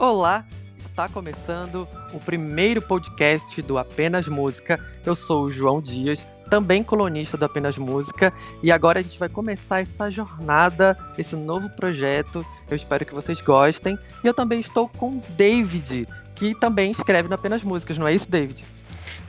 [0.00, 0.46] Olá,
[0.78, 4.82] está começando o primeiro podcast do Apenas Música.
[5.04, 8.32] Eu sou o João Dias, também colunista do Apenas Música,
[8.62, 12.46] e agora a gente vai começar essa jornada, esse novo projeto.
[12.70, 13.98] Eu espero que vocês gostem.
[14.24, 18.30] E eu também estou com David, que também escreve no Apenas Músicas, não é isso,
[18.30, 18.64] David?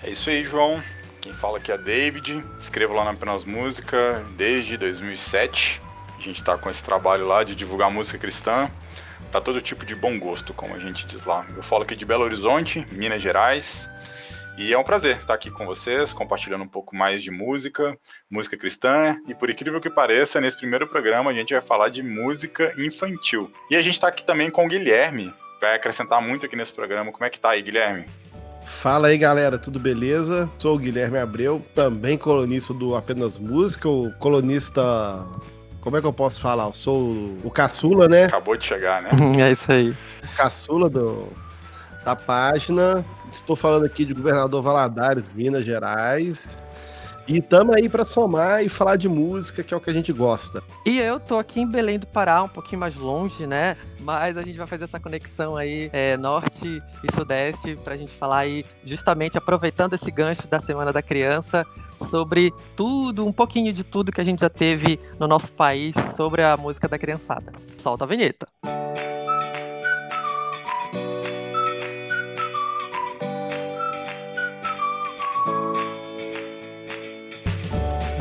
[0.02, 0.82] É isso aí, João.
[1.20, 5.82] Quem fala aqui é David, escrevo lá na Apenas Música desde 2007.
[6.18, 8.72] A gente está com esse trabalho lá de divulgar música cristã
[9.32, 11.46] para todo tipo de bom gosto, como a gente diz lá.
[11.56, 13.90] Eu falo aqui de Belo Horizonte, Minas Gerais,
[14.58, 17.98] e é um prazer estar aqui com vocês, compartilhando um pouco mais de música,
[18.30, 22.04] música cristã, e por incrível que pareça, nesse primeiro programa a gente vai falar de
[22.04, 23.50] música infantil.
[23.70, 27.12] E a gente está aqui também com o Guilherme, vai acrescentar muito aqui nesse programa.
[27.12, 28.06] Como é que tá aí, Guilherme?
[28.66, 30.50] Fala aí galera, tudo beleza?
[30.58, 35.26] Sou o Guilherme Abreu, também colunista do Apenas Música, o colunista
[35.82, 36.66] como é que eu posso falar?
[36.66, 37.12] Eu sou
[37.44, 38.26] o caçula, né?
[38.26, 39.10] Acabou de chegar, né?
[39.44, 39.94] é isso aí.
[40.38, 41.28] Caçula do,
[42.06, 43.04] da página.
[43.32, 46.64] Estou falando aqui de Governador Valadares, Minas Gerais.
[47.28, 50.12] E estamos aí para somar e falar de música, que é o que a gente
[50.12, 50.64] gosta.
[50.86, 53.78] E eu tô aqui em Belém do Pará, um pouquinho mais longe, né?
[54.00, 58.40] Mas a gente vai fazer essa conexão aí, é, norte e sudeste, pra gente falar
[58.40, 61.66] aí, justamente aproveitando esse gancho da Semana da Criança,
[62.10, 66.42] sobre tudo, um pouquinho de tudo que a gente já teve no nosso país sobre
[66.42, 67.52] a música da criançada.
[67.78, 68.48] Solta a vinheta.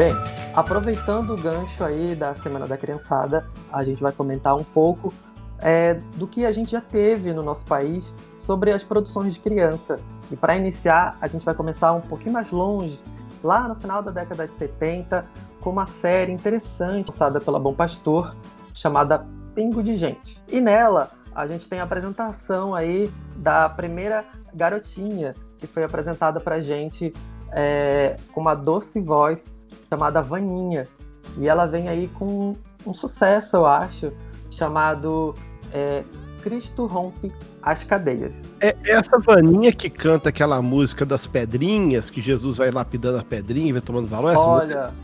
[0.01, 0.15] Bem,
[0.55, 5.13] aproveitando o gancho aí da Semana da Criançada, a gente vai comentar um pouco
[5.59, 10.01] é, do que a gente já teve no nosso país sobre as produções de criança.
[10.33, 12.99] E para iniciar, a gente vai começar um pouquinho mais longe,
[13.45, 15.27] lá no final da década de 70,
[15.61, 18.35] com uma série interessante lançada pela Bom Pastor,
[18.73, 20.43] chamada Pingo de Gente.
[20.49, 24.25] E nela, a gente tem a apresentação aí da primeira
[24.55, 27.13] garotinha que foi apresentada pra gente
[27.53, 29.53] é, com uma doce voz
[29.89, 30.89] chamada Vaninha.
[31.37, 34.13] E ela vem aí com um sucesso, eu acho,
[34.51, 35.35] chamado
[35.73, 36.03] é,
[36.43, 37.33] Cristo Rompe
[37.63, 38.37] as Cadeias.
[38.61, 43.69] É essa Vaninha que canta aquela música das pedrinhas, que Jesus vai lapidando a pedrinha
[43.69, 44.31] e vai tomando valor?
[44.31, 44.95] Essa Olha, música?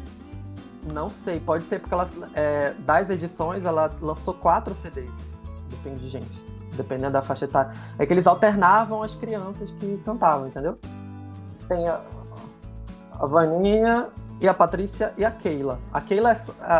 [0.92, 5.10] não sei, pode ser porque ela, é, das edições ela lançou quatro CDs,
[5.70, 6.46] depende de gente.
[6.74, 7.72] Dependendo da faixa etária.
[7.98, 10.78] É que eles alternavam as crianças que cantavam, entendeu?
[11.68, 12.00] Tem a,
[13.12, 14.08] a Vaninha,
[14.40, 15.78] e a Patrícia e a Keila.
[15.92, 16.34] A Keila,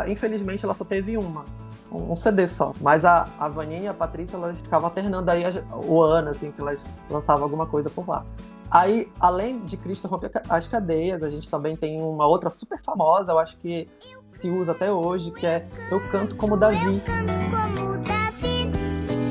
[0.07, 1.45] infelizmente, ela só teve uma,
[1.91, 2.73] um CD só.
[2.81, 5.43] Mas a, a Vaninha e a Patrícia, elas ficavam alternando aí
[5.87, 6.79] o ano, assim, que elas
[7.11, 8.25] lançavam alguma coisa por lá.
[8.71, 13.33] Aí, além de Cristo Rompe as Cadeias, a gente também tem uma outra super famosa,
[13.33, 13.89] eu acho que
[14.35, 16.77] se usa até hoje, que é Eu Canto Como Davi.
[16.85, 18.71] Eu canto como Davi.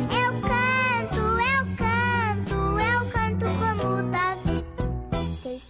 [0.10, 4.66] Eu canto, eu canto, eu canto como Davi.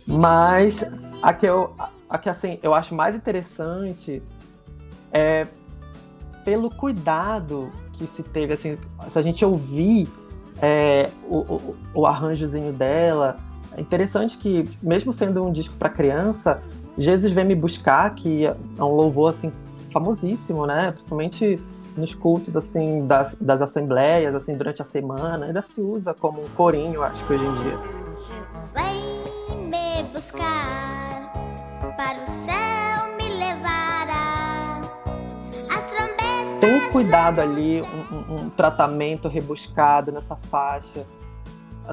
[0.07, 0.83] Mas
[1.21, 1.75] a que eu,
[2.09, 4.21] a que assim, eu acho mais interessante
[5.11, 5.47] é
[6.43, 8.77] pelo cuidado que se teve, assim,
[9.09, 10.07] se a gente ouvir
[10.61, 13.37] é, o, o, o, arranjozinho dela,
[13.75, 16.61] é interessante que, mesmo sendo um disco para criança,
[16.97, 19.51] Jesus Vem Me Buscar, que é um louvor, assim,
[19.91, 21.59] famosíssimo, né, principalmente
[21.97, 26.47] nos cultos, assim, das, das assembleias, assim, durante a semana, ainda se usa como um
[26.49, 27.77] corinho, acho que hoje em dia.
[28.17, 30.94] Jesus vem me buscar
[36.65, 41.05] Tem um cuidado ali, um, um, tratamento rebuscado nessa faixa.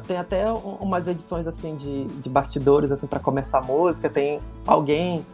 [0.07, 4.09] Tem até umas edições assim de, de bastidores assim para começar a música.
[4.09, 5.27] Tem alguém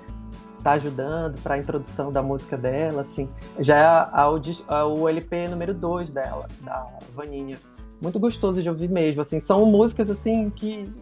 [0.65, 3.28] tá ajudando para a introdução da música dela, assim.
[3.60, 4.10] Já
[4.66, 6.84] é o LP número 2 dela, da
[7.15, 7.60] Vaninha.
[8.03, 9.38] Muito gostoso de ouvir mesmo, assim.
[9.38, 10.93] São músicas assim que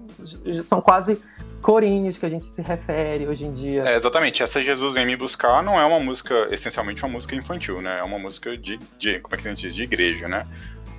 [0.62, 1.22] são quase
[1.66, 3.82] corinhos que a gente se refere hoje em dia.
[3.84, 4.40] É, exatamente.
[4.40, 7.98] Essa Jesus Vem Me Buscar não é uma música, essencialmente uma música infantil, né?
[7.98, 9.74] É uma música de, de como é que a gente diz?
[9.74, 10.46] De igreja, né?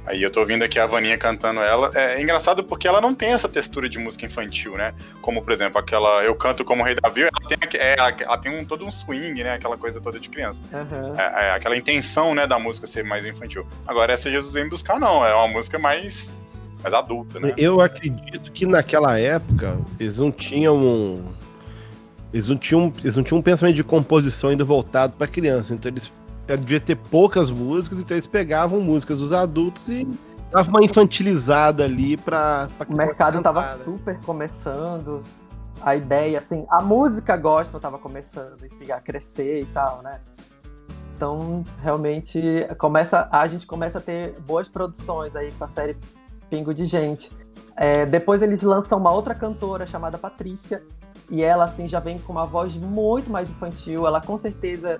[0.05, 1.89] Aí eu tô ouvindo aqui a Vaninha cantando ela.
[1.95, 4.93] É, é, engraçado porque ela não tem essa textura de música infantil, né?
[5.21, 8.65] Como, por exemplo, aquela Eu Canto Como Rei Davi, ela tem, é, ela tem um,
[8.65, 9.53] todo um swing, né?
[9.53, 10.61] Aquela coisa toda de criança.
[10.73, 11.15] Uhum.
[11.17, 13.65] É, aquela intenção, né, da música ser mais infantil.
[13.87, 15.25] Agora, essa Jesus Vem Buscar, não.
[15.25, 16.35] É uma música mais
[16.81, 17.53] mais adulta, né?
[17.57, 21.23] Eu acredito que naquela época eles não tinham um.
[22.33, 25.73] Eles não tinham, eles não tinham um pensamento de composição ainda voltado para criança.
[25.73, 26.11] Então eles
[26.55, 30.07] devia ter poucas músicas, então eles pegavam músicas dos adultos e
[30.51, 33.83] dava uma infantilizada ali para O mercado estava né?
[33.83, 35.23] super começando.
[35.81, 38.57] A ideia, assim, a música gospel estava começando
[38.91, 40.19] a crescer e tal, né?
[41.15, 42.39] Então, realmente,
[42.77, 45.97] começa, a gente começa a ter boas produções aí com a série
[46.49, 47.31] Pingo de Gente.
[47.75, 50.83] É, depois eles lançam uma outra cantora chamada Patrícia,
[51.29, 54.07] e ela assim já vem com uma voz muito mais infantil.
[54.07, 54.97] Ela com certeza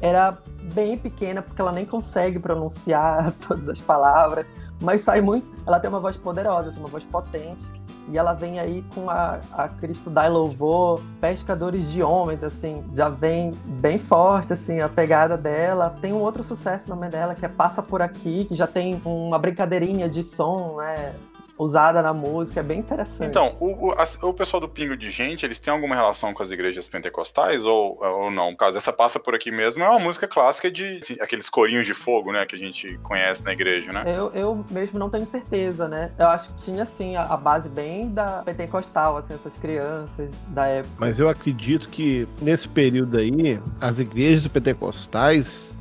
[0.00, 0.36] era
[0.74, 4.50] bem pequena porque ela nem consegue pronunciar todas as palavras,
[4.80, 5.46] mas sai muito.
[5.66, 7.64] Ela tem uma voz poderosa, uma voz potente.
[8.10, 13.08] E ela vem aí com a, a Cristo Dai Louvor, Pescadores de Homens, assim, já
[13.08, 15.94] vem bem forte, assim, a pegada dela.
[16.00, 19.00] Tem um outro sucesso no nome dela, que é Passa Por Aqui, que já tem
[19.04, 21.14] uma brincadeirinha de som, né?
[21.60, 23.26] Usada na música, é bem interessante.
[23.26, 26.42] Então, o, o, a, o, pessoal do Pingo de Gente, eles têm alguma relação com
[26.42, 28.56] as igrejas pentecostais ou, ou não?
[28.56, 31.92] Caso essa passa por aqui mesmo, é uma música clássica de assim, aqueles corinhos de
[31.92, 34.04] fogo, né, que a gente conhece na igreja, né?
[34.06, 36.10] Eu, eu mesmo não tenho certeza, né?
[36.18, 40.66] Eu acho que tinha, assim, a, a base bem da pentecostal, assim, essas crianças da
[40.66, 40.94] época.
[40.98, 45.76] Mas eu acredito que nesse período aí, as igrejas pentecostais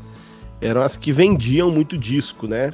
[0.60, 2.72] eram as que vendiam muito disco, né?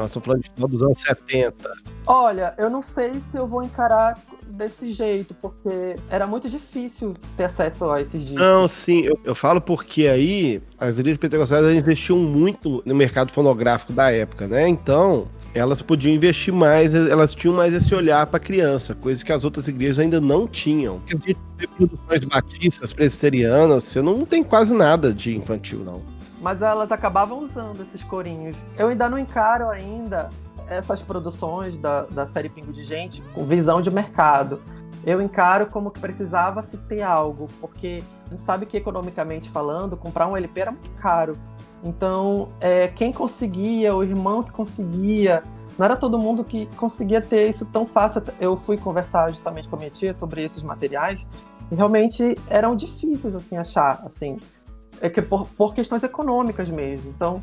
[0.00, 1.72] Nós estamos falando de final dos anos 70.
[2.06, 7.44] Olha, eu não sei se eu vou encarar desse jeito, porque era muito difícil ter
[7.44, 8.40] acesso a esses discos.
[8.40, 13.92] Não, sim, eu, eu falo porque aí as igrejas pentecostais investiam muito no mercado fonográfico
[13.92, 14.66] da época, né?
[14.66, 19.44] Então, elas podiam investir mais, elas tinham mais esse olhar para criança, coisa que as
[19.44, 20.98] outras igrejas ainda não tinham.
[21.00, 26.19] Porque a gente vê produções batistas, presbiterianas, você não tem quase nada de infantil, não
[26.40, 28.56] mas elas acabavam usando esses corinhos.
[28.78, 30.30] Eu ainda não encaro ainda
[30.68, 34.60] essas produções da, da série Pingo de Gente com visão de mercado.
[35.04, 39.96] Eu encaro como que precisava se ter algo, porque a gente sabe que economicamente falando,
[39.96, 41.36] comprar um LP era muito caro.
[41.82, 45.42] Então, é, quem conseguia, o irmão que conseguia,
[45.78, 48.22] não era todo mundo que conseguia ter isso tão fácil.
[48.38, 51.26] Eu fui conversar justamente com a minha tia sobre esses materiais
[51.70, 54.38] e realmente eram difíceis assim achar, assim
[55.00, 57.10] é que por, por questões econômicas mesmo.
[57.10, 57.42] Então,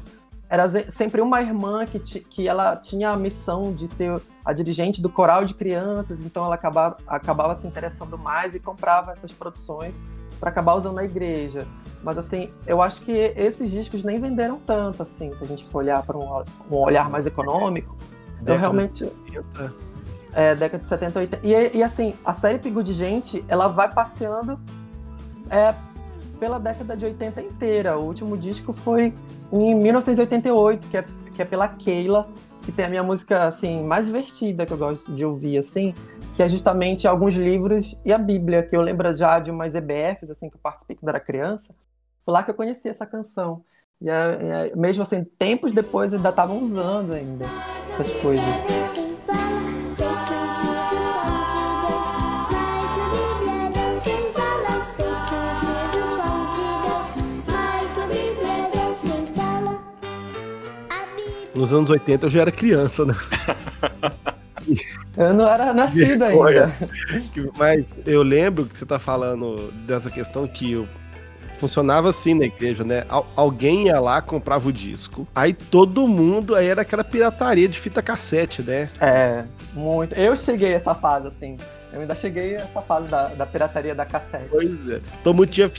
[0.50, 5.10] era sempre uma irmã que, que ela tinha a missão de ser a dirigente do
[5.10, 9.96] coral de crianças, então ela acabava, acabava se interessando mais e comprava essas produções
[10.40, 11.68] para acabar usando na igreja.
[12.02, 15.80] Mas assim, eu acho que esses discos nem venderam tanto, assim, se a gente for
[15.80, 17.96] olhar para um, um, olhar mais econômico.
[18.42, 19.04] Então realmente.
[19.26, 19.44] De
[20.34, 21.48] é, década de 70, 80.
[21.48, 24.60] E, e assim, a série Pingo de Gente, ela vai passeando
[25.50, 25.74] é,
[26.40, 27.98] pela década de 80 inteira.
[27.98, 29.14] O último disco foi
[29.52, 31.06] em 1988, que é,
[31.36, 32.28] que é pela Keila,
[32.64, 35.96] que tem a minha música assim mais divertida que eu gosto de ouvir assim,
[36.36, 40.30] que é justamente alguns livros e a Bíblia, que eu lembro já de umas EBFs
[40.30, 41.74] assim que eu participei quando era criança.
[42.26, 43.64] Foi lá que eu conheci essa canção.
[44.02, 44.14] E é,
[44.72, 47.46] é, mesmo assim, tempos depois ainda estavam usando ainda
[47.94, 48.97] essas coisas.
[61.58, 63.14] Nos anos 80 eu já era criança, né?
[65.16, 66.74] Eu não era nascido ainda.
[67.58, 70.86] Mas eu lembro que você tá falando dessa questão que
[71.58, 73.06] funcionava assim na igreja, né?
[73.36, 75.26] alguém ia lá, comprava o disco.
[75.34, 78.90] Aí todo mundo, aí era aquela pirataria de fita cassete, né?
[79.00, 80.14] É, muito.
[80.16, 81.58] Eu cheguei a essa fase, assim.
[81.98, 84.50] Eu ainda cheguei essa fase da, da pirataria da cassete.
[84.52, 85.02] Pois é.
[85.24, 85.72] Todo mundo tinha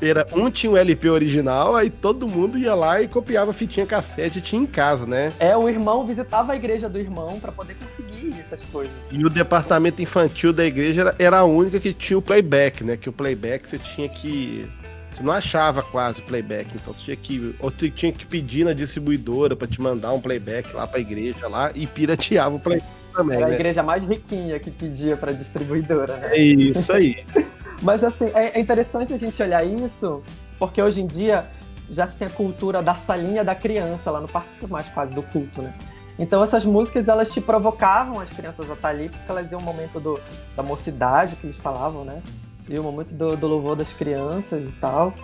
[0.00, 3.84] era Um tinha o um LP original, aí todo mundo ia lá e copiava fitinha
[3.84, 5.30] cassete e tinha em casa, né?
[5.38, 8.94] É, o irmão visitava a igreja do irmão para poder conseguir essas coisas.
[9.10, 12.96] E o departamento infantil da igreja era, era a única que tinha o playback, né?
[12.96, 14.66] Que o playback você tinha que
[15.12, 18.72] você não achava quase playback, então você tinha que ou você tinha que pedir na
[18.72, 22.98] distribuidora para te mandar um playback lá para a igreja lá e pirateava o playback
[23.18, 23.36] também.
[23.36, 23.54] Era a né?
[23.54, 26.30] igreja mais riquinha que pedia para distribuidora, né?
[26.32, 27.24] É isso aí.
[27.82, 30.22] Mas assim, é, é interessante a gente olhar isso,
[30.58, 31.46] porque hoje em dia
[31.90, 35.22] já se tem a cultura da salinha da criança, lá no participa mais quase do
[35.22, 35.72] culto, né?
[36.18, 39.64] Então essas músicas elas te provocavam as crianças a estar ali, porque elas iam um
[39.64, 40.20] momento do,
[40.56, 42.20] da mocidade que eles falavam, né?
[42.68, 45.14] E o momento do, do louvor das crianças e tal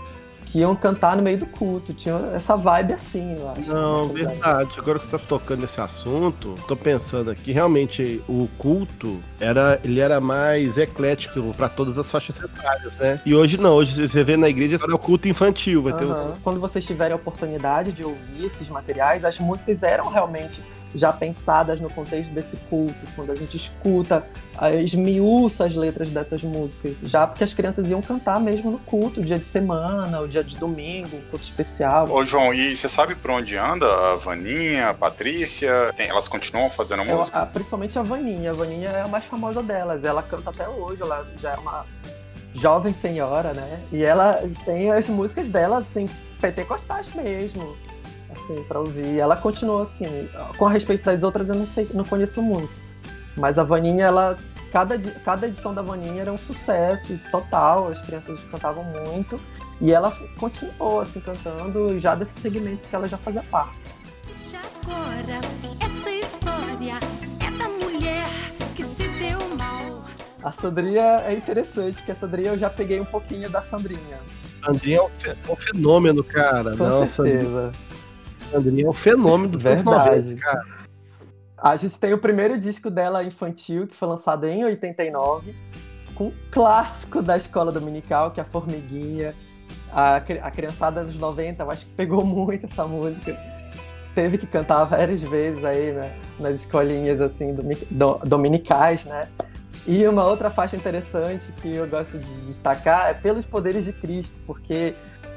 [0.54, 1.92] que iam cantar no meio do culto.
[1.92, 3.62] Tinha essa vibe assim, eu acho.
[3.62, 4.78] Não, verdade.
[4.78, 9.98] Agora que você está tocando nesse assunto, tô pensando aqui, realmente o culto era, ele
[9.98, 13.20] era mais eclético para todas as faixas etárias, né?
[13.26, 15.98] E hoje não, hoje você vê na igreja é o culto infantil, vai uhum.
[15.98, 16.32] ter um...
[16.42, 20.62] Quando vocês tiverem a oportunidade de ouvir esses materiais, as músicas eram realmente
[20.94, 24.24] já pensadas no contexto desse culto, quando a gente escuta,
[24.82, 29.38] esmiuça as letras dessas músicas, já porque as crianças iam cantar mesmo no culto, dia
[29.38, 32.08] de semana, o dia de domingo, um culto especial.
[32.08, 35.92] Ô João, e você sabe por onde anda a Vaninha, a Patrícia?
[35.96, 37.38] Tem, elas continuam fazendo música?
[37.38, 41.02] Eu, principalmente a Vaninha, a Vaninha é a mais famosa delas, ela canta até hoje,
[41.02, 41.84] ela já é uma
[42.54, 43.80] jovem senhora, né?
[43.90, 46.08] E ela tem as músicas dela, assim,
[46.40, 47.76] pentecostais mesmo
[48.44, 49.06] assim, pra ouvir.
[49.06, 50.28] E ela continuou assim.
[50.56, 52.70] Com a respeito das outras, eu não sei, não conheço muito.
[53.36, 54.36] Mas a Vaninha, ela.
[54.70, 59.40] Cada, cada edição da Vaninha era um sucesso total, as crianças cantavam muito.
[59.80, 63.94] E ela continuou, assim, cantando já desse segmento que ela já fazia parte.
[64.04, 65.40] Escute agora
[65.80, 66.98] esta história
[67.40, 68.26] é da mulher
[68.74, 70.04] que se deu mal.
[70.42, 74.18] A Sandrinha é interessante, que a Sandrinha eu já peguei um pouquinho da Sandrinha.
[74.42, 76.76] Sandrinha é um, um fenômeno, cara.
[76.76, 77.46] Com Não, certeza.
[77.46, 77.93] Sandrinha
[78.56, 80.30] é um fenômeno dos anos Verdade.
[80.30, 80.64] 90, cara.
[81.56, 85.54] A gente tem o primeiro disco dela infantil, que foi lançado em 89,
[86.14, 89.34] com um clássico da escola dominical, que é a Formiguinha.
[89.90, 93.38] A, a criançada dos 90, eu acho que pegou muito essa música.
[94.14, 96.12] Teve que cantar várias vezes aí, né?
[96.38, 97.54] Nas escolinhas, assim,
[97.90, 99.28] do- dominicais, né?
[99.86, 104.34] E uma outra faixa interessante que eu gosto de destacar é Pelos Poderes de Cristo,
[104.46, 104.94] porque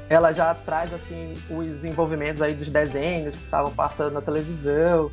[0.08, 5.10] ela já traz, assim, os envolvimentos aí dos desenhos que estavam passando na televisão,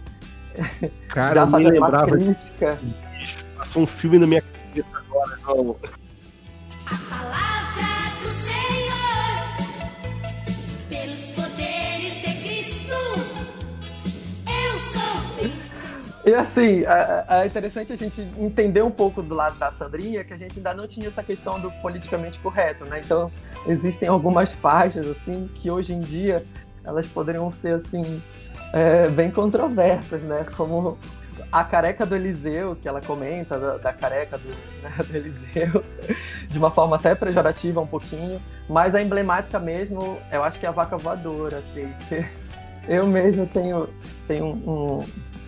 [1.10, 2.80] Cara, já eu nem fazendo uma lembrava crítica.
[3.58, 5.76] Passou um filme na minha cabeça agora, João.
[16.26, 20.34] E assim, é, é interessante a gente entender um pouco do lado da Sandrinha, que
[20.34, 23.00] a gente ainda não tinha essa questão do politicamente correto, né?
[23.06, 23.32] Então,
[23.68, 26.44] existem algumas faixas, assim, que hoje em dia
[26.84, 28.22] elas poderiam ser, assim,
[28.74, 30.46] é, bem controversas, né?
[30.58, 30.98] Como
[31.52, 34.50] a careca do Eliseu, que ela comenta da, da careca do,
[34.82, 35.84] né, do Eliseu,
[36.48, 40.70] de uma forma até pejorativa um pouquinho, mas a emblemática mesmo, eu acho que é
[40.70, 42.26] a vaca voadora, assim, que
[42.88, 43.88] eu mesmo tenho,
[44.28, 45.04] tenho um,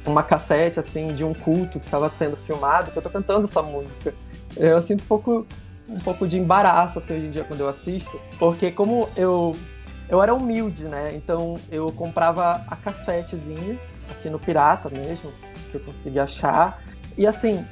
[0.08, 3.62] uma cassete, assim, de um culto que estava sendo filmado, que eu tô cantando essa
[3.62, 4.14] música.
[4.56, 5.46] Eu sinto um pouco,
[5.88, 9.54] um pouco de embaraço, assim, hoje em dia, quando eu assisto, porque como eu,
[10.10, 13.78] eu era humilde, né, então eu comprava a cassetezinha,
[14.10, 15.32] assim, no pirata mesmo,
[15.70, 16.82] que eu conseguia achar,
[17.18, 17.66] e assim,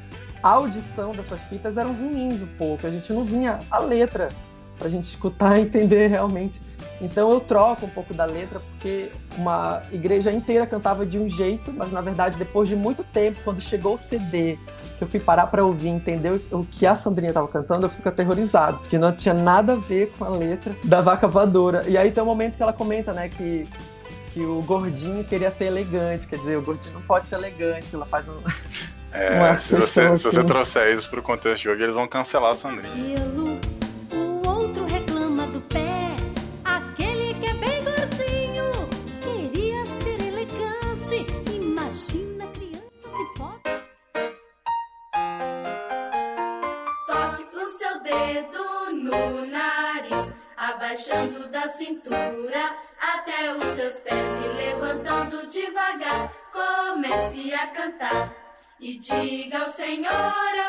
[0.44, 4.30] a audição dessas fitas eram ruins um pouco, a gente não vinha a letra
[4.78, 6.62] pra gente escutar e entender realmente.
[7.02, 11.74] Então eu troco um pouco da letra porque uma igreja inteira cantava de um jeito,
[11.74, 14.58] mas na verdade depois de muito tempo, quando chegou o CD,
[14.98, 18.08] que eu fui parar pra ouvir, entender o que a Sandrinha tava cantando, eu fico
[18.08, 21.84] aterrorizado, que não tinha nada a ver com a letra da Vaca Voadora.
[21.88, 23.68] E aí tem um momento que ela comenta, né, que
[24.36, 28.06] que o gordinho queria ser elegante, quer dizer, o gordinho não pode ser elegante, ela
[28.06, 28.34] faz um,
[29.14, 30.46] É, se, você, se você assim.
[30.46, 33.16] trouxer isso pro contexto de hoje, eles vão cancelar a Sandrinha.
[48.06, 52.64] Dedo no nariz, abaixando da cintura
[53.02, 56.32] até os seus pés e levantando devagar.
[56.54, 58.34] Comece a cantar
[58.80, 60.12] e diga ao Senhor: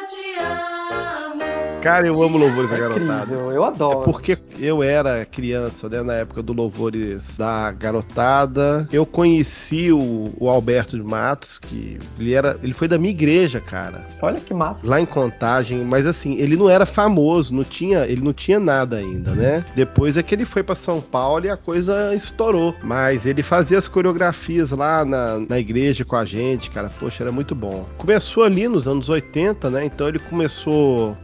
[0.01, 1.81] Eu te amo.
[1.83, 3.23] Cara, eu amo Louvores da Garotada.
[3.25, 4.03] incrível, eu É adoro.
[4.03, 8.89] porque eu era criança, né, na época do Louvores da Garotada.
[8.93, 13.61] Eu conheci o, o Alberto de Matos, que ele era, ele foi da minha igreja,
[13.61, 14.87] cara, Olha que massa.
[14.87, 18.97] lá em Contagem, mas assim, ele não era famoso, não tinha, ele não tinha nada
[18.97, 19.65] ainda, né?
[19.75, 22.75] Depois é que ele foi pra São Paulo e a coisa estourou.
[22.83, 26.91] Mas ele fazia as coreografias lá na, na igreja com a gente, cara.
[26.99, 27.87] Poxa, era muito bom.
[27.97, 29.85] Começou ali nos anos 80, né?
[29.85, 31.17] Então ele começou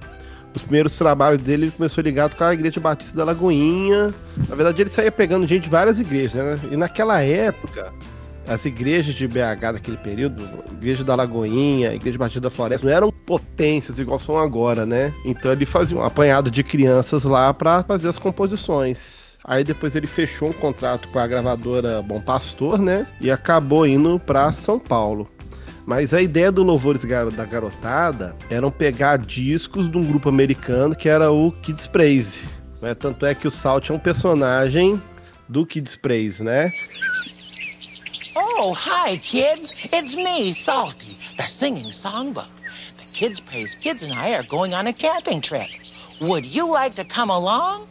[0.54, 4.14] os primeiros trabalhos dele, ele começou ligado com a Igreja Batista da Lagoinha.
[4.48, 6.60] Na verdade, ele saía pegando gente de várias igrejas, né?
[6.70, 7.92] E naquela época,
[8.46, 10.42] as igrejas de BH daquele período,
[10.72, 15.12] Igreja da Lagoinha, Igreja Batista da Floresta, não eram potências igual são agora, né?
[15.24, 19.32] Então ele fazia um apanhado de crianças lá para fazer as composições.
[19.44, 23.06] Aí depois ele fechou um contrato com a gravadora Bom Pastor, né?
[23.20, 25.28] E acabou indo para São Paulo.
[25.92, 31.06] Mas a ideia do Louvores da Garotada eram pegar discos de um grupo americano que
[31.06, 32.48] era o Kids Praise.
[32.80, 32.94] Né?
[32.94, 35.00] Tanto é que o Salt é um personagem
[35.50, 36.72] do Kids Praise, né?
[38.34, 39.74] Oh, hi, kids.
[39.92, 42.48] It's me, Salty, the singing songbook.
[42.96, 45.68] The Kids Praise Kids and I are going on a camping trip.
[46.22, 47.86] Would you like to come along?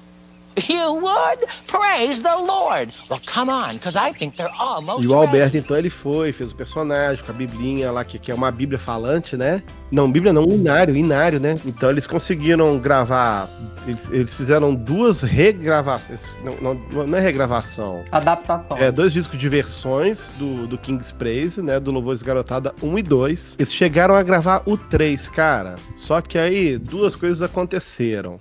[0.58, 1.48] You would?
[1.68, 2.94] Praise the Lord.
[3.10, 5.14] Well, come on, because I think they're almost E o.
[5.14, 8.52] Alberto, então, ele foi, fez o personagem com a biblinha lá, que, que é uma
[8.52, 9.64] bíblia falante, né?
[9.92, 11.60] Não, bíblia não, inário, inário, né?
[11.66, 13.50] Então eles conseguiram gravar,
[13.86, 18.78] eles, eles fizeram duas regravações, não, não, não é regravação, Adaptação.
[18.78, 21.80] É, dois discos de versões do, do King's Praise, né?
[21.80, 23.56] Do Louvores Garotada 1 e 2.
[23.60, 25.76] Eles chegaram a gravar o 3, cara.
[25.96, 28.40] Só que aí duas coisas aconteceram.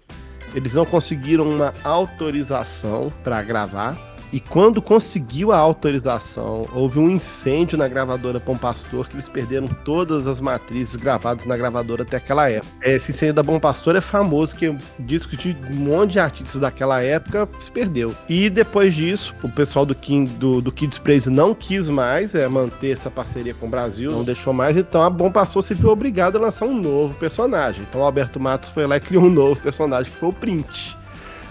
[0.55, 4.10] Eles não conseguiram uma autorização pra gravar.
[4.33, 9.67] E quando conseguiu a autorização, houve um incêndio na gravadora Bom Pastor, que eles perderam
[9.85, 12.71] todas as matrizes gravadas na gravadora até aquela época.
[12.83, 17.03] Esse incêndio da Bom Pastor é famoso, que disco de um monte de artistas daquela
[17.03, 18.15] época se perdeu.
[18.29, 22.47] E depois disso, o pessoal do, King, do, do Kids Praise não quis mais é,
[22.47, 25.91] manter essa parceria com o Brasil, não deixou mais, então a Bom Pastor se viu
[25.91, 27.85] obrigado a lançar um novo personagem.
[27.89, 30.97] Então o Alberto Matos foi lá e criou um novo personagem, que foi o Print.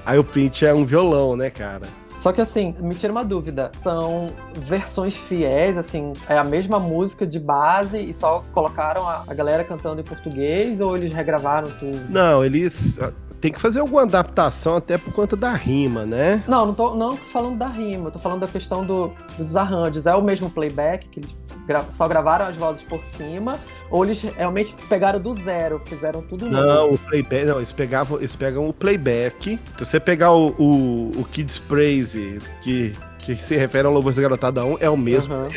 [0.06, 1.84] Aí o Print é um violão, né, cara?
[2.20, 3.72] Só que assim, me tira uma dúvida.
[3.82, 9.34] São versões fiéis, assim, é a mesma música de base e só colocaram a, a
[9.34, 11.98] galera cantando em português ou eles regravaram tudo?
[12.10, 16.44] Não, eles ah, tem que fazer alguma adaptação até por conta da rima, né?
[16.46, 20.06] Não, não tô não falando da rima, tô falando da questão do, dos arranjos.
[20.06, 21.36] É o mesmo playback, que eles
[21.66, 23.58] gra só gravaram as vozes por cima,
[23.92, 26.66] ou eles realmente pegaram do zero, fizeram tudo novo?
[26.66, 29.60] Não, o playback, não, eles, pegavam, eles pegam o playback.
[29.78, 34.64] Se você pegar o, o, o Kids Praise, que, que se refere ao Louvor Garotada
[34.66, 35.48] 1, é o mesmo, Uhum.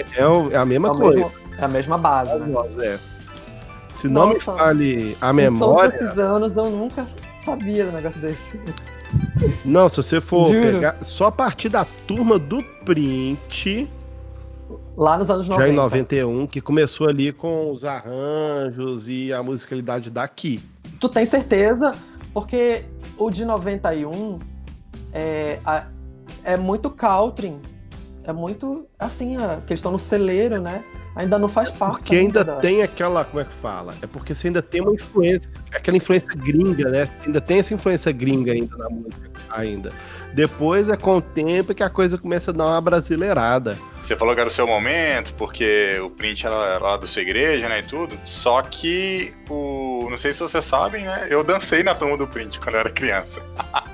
[0.50, 1.14] é, é, a mesma É o coisa.
[1.24, 2.54] mesmo- é a mesma base, né?
[2.86, 2.98] É.
[3.90, 4.56] Se não me Nossa.
[4.56, 5.90] fale a Em memória.
[5.90, 7.06] todos esses anos eu nunca
[7.44, 8.58] sabia do negócio desse.
[9.64, 10.62] Não, se você for Juro.
[10.62, 13.86] pegar só a partir da turma do print,
[14.96, 15.62] Lá nos anos 90.
[15.66, 20.60] já em 91, que começou ali com os arranjos e a musicalidade daqui.
[21.00, 21.92] Tu tem certeza?
[22.34, 22.84] Porque
[23.18, 24.38] o de 91
[25.12, 25.58] é,
[26.44, 27.54] é muito country.
[28.24, 30.84] É muito assim, a questão no celeiro, né?
[31.16, 31.96] Ainda não faz parte.
[31.98, 33.94] Porque ainda da- tem aquela, como é que fala?
[34.00, 37.08] É porque você ainda tem uma influência, aquela influência gringa, né?
[37.26, 39.92] Ainda tem essa influência gringa ainda na música, ainda.
[40.34, 43.78] Depois é com o tempo que a coisa começa a dar uma brasileirada.
[44.00, 47.68] Você falou que era o seu momento, porque o print era, lá da sua igreja,
[47.68, 48.18] né, e tudo.
[48.24, 50.08] Só que o.
[50.10, 51.28] Não sei se vocês sabem, né?
[51.30, 53.42] Eu dancei na turma do print quando eu era criança.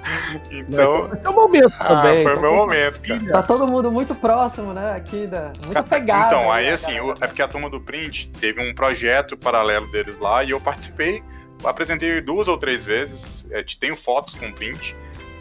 [0.50, 1.10] então.
[1.12, 2.22] Esse é o momento Ah, também.
[2.22, 3.32] foi o então, meu momento, cara.
[3.32, 4.92] Tá todo mundo muito próximo, né?
[4.92, 5.52] Aqui, da...
[5.64, 6.34] muito pegado.
[6.34, 10.18] Então, aí né, assim, é porque a turma do Print teve um projeto paralelo deles
[10.18, 11.22] lá e eu participei,
[11.64, 14.96] apresentei duas ou três vezes, é, tenho fotos com o Print.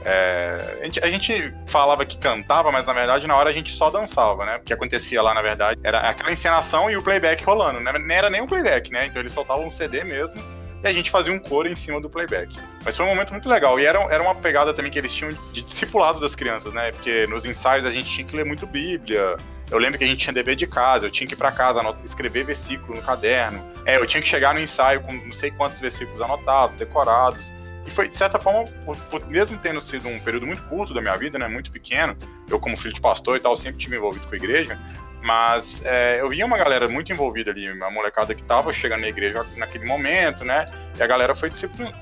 [0.10, 3.74] É, a, gente, a gente falava que cantava, mas na verdade na hora a gente
[3.74, 4.56] só dançava, né?
[4.56, 7.92] O que acontecia lá, na verdade, era aquela encenação e o playback rolando, né?
[7.92, 9.06] Não era nem um playback, né?
[9.06, 10.42] Então eles soltavam um CD mesmo
[10.82, 12.58] e a gente fazia um coro em cima do playback.
[12.86, 13.78] Mas foi um momento muito legal.
[13.78, 16.92] E era, era uma pegada também que eles tinham de discipulado das crianças, né?
[16.94, 19.36] Porque nos ensaios a gente tinha que ler muito Bíblia.
[19.70, 21.82] Eu lembro que a gente tinha dever de casa, eu tinha que ir pra casa
[22.06, 23.62] escrever versículo no caderno.
[23.86, 27.52] É, eu tinha que chegar no ensaio com não sei quantos versículos anotados, decorados.
[27.88, 31.02] E foi, de certa forma, por- por- mesmo tendo sido um período muito curto da
[31.02, 31.48] minha vida, né?
[31.48, 32.16] Muito pequeno,
[32.50, 34.78] eu como filho de pastor e tal, sempre tive envolvido com a igreja.
[35.24, 39.08] Mas é, eu via uma galera muito envolvida ali, uma molecada que tava chegando na
[39.08, 40.66] igreja naquele momento, né?
[40.98, 41.50] E a galera foi,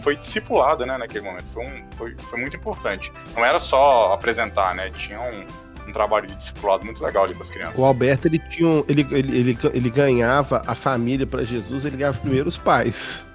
[0.01, 1.45] foi discipulada, né, naquele momento.
[1.53, 3.11] Foi, um, foi, foi muito importante.
[3.35, 4.91] Não era só apresentar, né?
[4.91, 5.45] Tinha um,
[5.87, 7.77] um trabalho de discipulado muito legal ali com as crianças.
[7.79, 11.95] O Alberto, ele tinha um- ele, ele, ele, ele ganhava a família para Jesus, ele
[11.97, 13.25] ganhava primeiro os pais.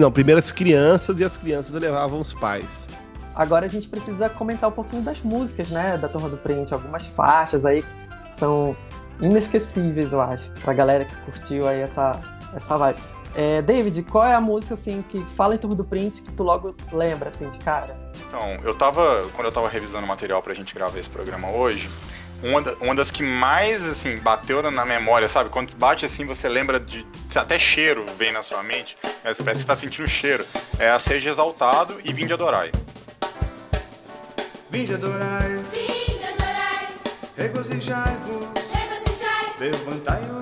[0.00, 2.88] Não, primeiro as crianças e as crianças levavam os pais.
[3.34, 5.96] Agora a gente precisa comentar um pouquinho das músicas, né?
[5.96, 6.72] Da Turma do Print.
[6.74, 8.76] Algumas faixas aí que são
[9.20, 10.50] inesquecíveis, eu acho.
[10.62, 12.20] Pra galera que curtiu aí essa,
[12.54, 13.00] essa vibe.
[13.34, 16.42] É, David, qual é a música, assim, que fala em Turma do Print que tu
[16.42, 17.96] logo lembra, assim, de cara?
[18.26, 19.24] Então, eu tava.
[19.34, 21.88] Quando eu tava revisando o material pra gente gravar esse programa hoje,
[22.42, 25.50] uma, da- uma das que mais, assim, bateu na memória, sabe?
[25.50, 27.06] Quando bate assim, você lembra de.
[27.34, 30.44] Até cheiro vem na sua mente, mas parece que tá sentindo cheiro.
[30.78, 32.70] É a Seja Exaltado e Vinde Adorai.
[34.70, 36.88] Vinde adorai, Vinde adorai,
[37.36, 40.39] regozijai-vos, regozijai, levantai o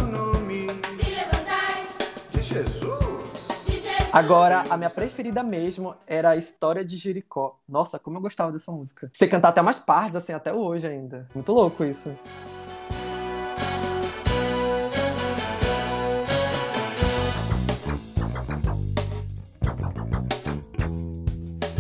[4.13, 7.59] Agora, a minha preferida mesmo era a História de Jericó.
[7.69, 9.11] Nossa, como eu gostava dessa música.
[9.13, 11.29] Você cantar até mais partes, assim, até hoje ainda.
[11.35, 12.11] Muito louco isso.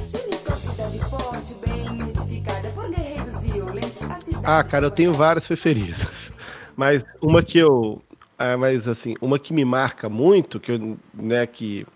[0.07, 4.03] Jericó, cidade forte, bem edificada por guerreiros violentos.
[4.03, 6.31] A cidade Ah, cara, eu tenho várias preferidas.
[6.77, 8.01] Mas uma que eu.
[8.39, 11.87] ah, mas assim, uma que me marca muito, que eu, né, que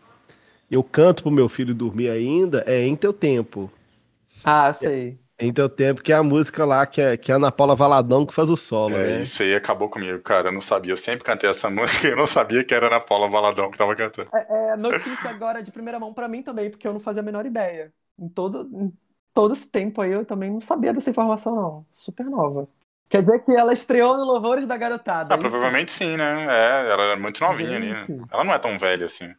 [0.73, 3.71] eu canto pro meu filho dormir ainda, é Em Teu Tempo.
[4.45, 5.19] Ah, sei.
[5.39, 7.75] Em Teu Tempo, que é a música lá que é, que é a Ana Paula
[7.75, 9.23] Valadão que faz o solo, É, né?
[9.23, 10.49] isso aí acabou comigo, cara.
[10.49, 10.93] Eu não sabia.
[10.93, 13.77] Eu sempre cantei essa música e eu não sabia que era Ana Paula Valadão que
[13.79, 14.31] tava cantando.
[14.35, 17.25] É, é notícia agora de primeira mão pra mim também, porque eu não fazia a
[17.25, 17.93] menor ideia.
[18.19, 18.93] Em todo, em
[19.35, 21.87] todo esse tempo aí eu também não sabia dessa informação, não.
[21.97, 22.69] Super nova.
[23.09, 25.35] Quer dizer que ela estreou no Louvores da Garotada.
[25.35, 26.47] Ah, é provavelmente sim, né?
[26.47, 28.07] É, ela era muito novinha ali, né?
[28.07, 28.27] Gente.
[28.31, 29.35] Ela não é tão velha assim.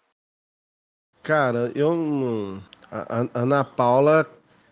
[1.23, 2.62] Cara, eu não.
[2.91, 4.25] A, a- Ana Paula,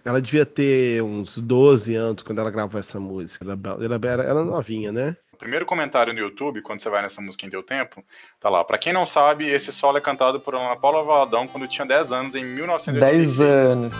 [0.03, 3.45] Ela devia ter uns 12 anos quando ela gravou essa música.
[3.45, 5.15] Ela era, era, era novinha, né?
[5.31, 8.03] O primeiro comentário no YouTube, quando você vai nessa música em Deu Tempo,
[8.39, 8.63] tá lá.
[8.63, 12.11] Pra quem não sabe, esse solo é cantado por Ana Paula Valadão quando tinha 10
[12.11, 13.37] anos, em 1986.
[13.37, 13.93] 10 anos.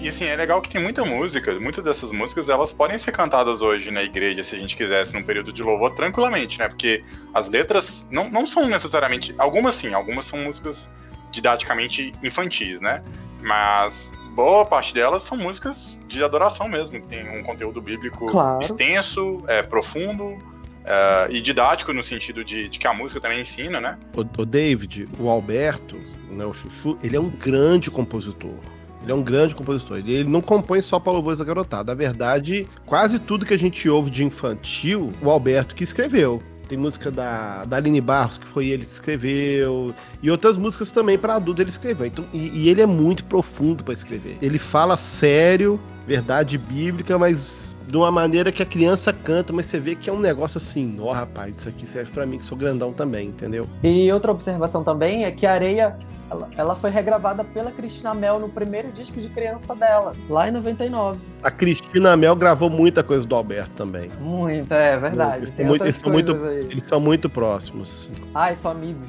[0.00, 3.60] E assim, é legal que tem muita música, muitas dessas músicas, elas podem ser cantadas
[3.60, 6.68] hoje na igreja, se a gente quisesse, num período de louvor, tranquilamente, né?
[6.68, 9.34] Porque as letras não, não são necessariamente.
[9.36, 10.90] Algumas sim, algumas são músicas
[11.30, 13.02] didaticamente infantis, né?
[13.42, 18.60] Mas boa parte delas são músicas de adoração mesmo, que tem um conteúdo bíblico Claro.
[18.62, 20.38] extenso, é, profundo.
[20.82, 23.98] é, e didático no sentido de, de que a música também ensina, né?
[24.16, 28.54] O, o David, o Alberto, né, o Chuchu, ele é um grande compositor.
[29.02, 29.98] Ele é um grande compositor.
[29.98, 31.92] Ele, não compõe só para louvores da garotada.
[31.92, 36.40] Na verdade, quase tudo que a gente ouve de infantil, o Alberto que escreveu.
[36.68, 39.92] Tem música da, da Aline Barros, que foi ele que escreveu.
[40.22, 42.06] E outras músicas também para adulto ele escreveu.
[42.06, 44.38] Então, e, e ele é muito profundo para escrever.
[44.40, 49.80] Ele fala sério, verdade bíblica, mas de uma maneira que a criança canta, mas você
[49.80, 52.56] vê que é um negócio assim, ó, rapaz, isso aqui serve para mim que sou
[52.56, 53.66] grandão também, entendeu?
[53.82, 55.96] E outra observação também é que a Areia
[56.30, 60.52] ela, ela foi regravada pela Cristina Mel no primeiro disco de criança dela, lá em
[60.52, 61.18] 99.
[61.42, 64.08] A Cristina Mel gravou muita coisa do Alberto também.
[64.20, 65.38] Muito, é verdade.
[65.38, 66.36] Eles Tem são muito- eles são muito-.
[66.46, 68.10] Eles são muito próximos.
[68.32, 69.08] Ai, são amigos.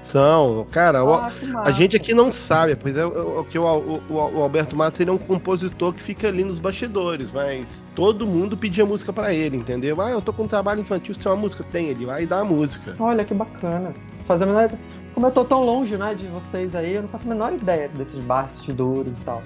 [0.00, 3.58] São, cara, o- Ah, que a gente aqui não sabe, pois é o, o- que
[3.58, 7.82] o, o- o Alberto Matos ele é um compositor que fica ali nos bastidores, mas
[7.94, 10.00] todo mundo pedia música pra ele, entendeu?
[10.00, 12.40] Ah, eu tô com um trabalho infantil, se tem uma música, tem, ele vai dar
[12.40, 12.94] a música.
[12.98, 13.92] Olha que bacana.
[14.26, 14.70] Fazer a menor...
[15.14, 17.88] Como eu tô tão longe, né, de vocês aí, eu não faço a menor ideia
[17.88, 19.42] desses bastidores e tal.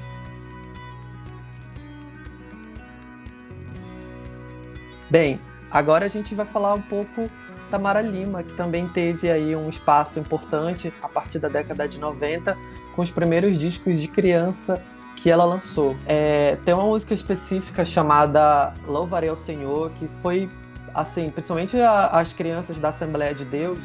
[5.11, 7.27] Bem, agora a gente vai falar um pouco
[7.73, 11.99] da Mara Lima, que também teve aí um espaço importante a partir da década de
[11.99, 12.57] 90,
[12.95, 14.81] com os primeiros discos de criança
[15.17, 15.97] que ela lançou.
[16.07, 20.49] É, tem uma música específica chamada Louvarei ao Senhor, que foi,
[20.95, 23.79] assim, principalmente a- as crianças da Assembleia de Deus,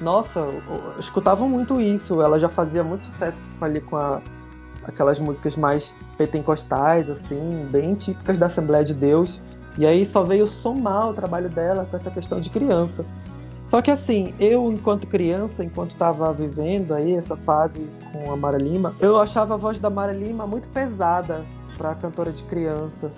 [0.00, 0.44] nossa,
[0.98, 2.20] escutavam muito isso.
[2.20, 4.20] Ela já fazia muito sucesso ali com a-
[4.82, 9.40] aquelas músicas mais pentecostais, assim, bem típicas da Assembleia de Deus.
[9.78, 13.04] E aí só veio somar o trabalho dela com essa questão de criança.
[13.66, 18.58] Só que assim, eu enquanto criança, enquanto estava vivendo aí essa fase com a Mara
[18.58, 21.42] Lima, eu achava a voz da Mara Lima muito pesada
[21.78, 23.10] para cantora de criança.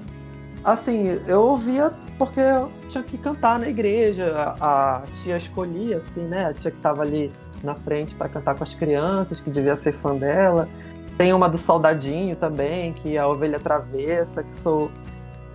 [0.63, 6.23] Assim, eu ouvia porque eu tinha que cantar na igreja, a, a tia escolhia, assim,
[6.23, 6.47] né?
[6.47, 7.31] A tia que estava ali
[7.63, 10.69] na frente para cantar com as crianças, que devia ser fã dela.
[11.19, 14.91] Tem uma do Soldadinho também, que é a Ovelha Travessa, que sou.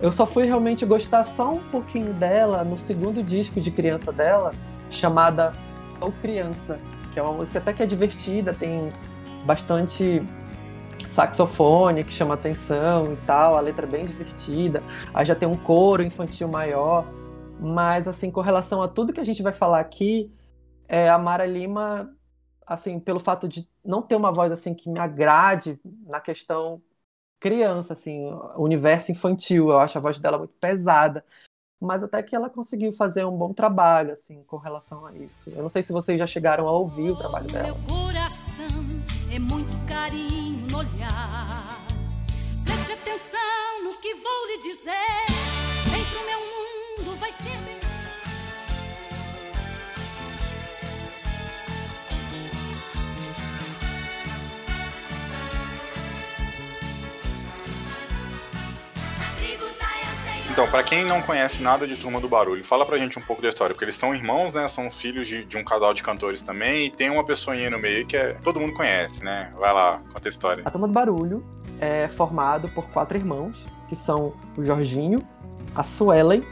[0.02, 4.52] Eu só fui realmente gostar só um pouquinho dela no segundo disco de criança dela,
[4.88, 5.52] chamada
[6.00, 6.78] Ou Criança,
[7.12, 8.90] que é uma música até que é divertida, tem
[9.44, 10.22] bastante
[11.06, 14.82] saxofone que chama atenção e tal, a letra é bem divertida.
[15.12, 17.06] Aí já tem um coro infantil maior,
[17.60, 20.32] mas assim, com relação a tudo que a gente vai falar aqui,
[20.88, 22.10] é, a Mara Lima,
[22.66, 26.80] assim, pelo fato de não ter uma voz assim que me agrade na questão
[27.40, 31.24] criança, assim, universo infantil, eu acho a voz dela muito pesada.
[31.80, 35.48] Mas até que ela conseguiu fazer um bom trabalho, assim, com relação a isso.
[35.48, 37.68] Eu não sei se vocês já chegaram a ouvir o trabalho dela.
[37.68, 38.66] Meu coração
[39.34, 41.80] é muito carinho no olhar.
[42.66, 45.24] Preste atenção no que vou lhe dizer.
[45.90, 46.69] Vem pro meu mundo,
[60.50, 63.40] Então, pra quem não conhece nada de Turma do Barulho, fala pra gente um pouco
[63.40, 64.66] da história, porque eles são irmãos, né?
[64.66, 68.04] São filhos de, de um casal de cantores também, e tem uma pessoinha no meio
[68.04, 69.48] que é, todo mundo conhece, né?
[69.54, 70.62] Vai lá, conta a história.
[70.66, 71.46] A Turma do Barulho
[71.80, 75.20] é formado por quatro irmãos, que são o Jorginho,
[75.74, 76.42] a Suelen,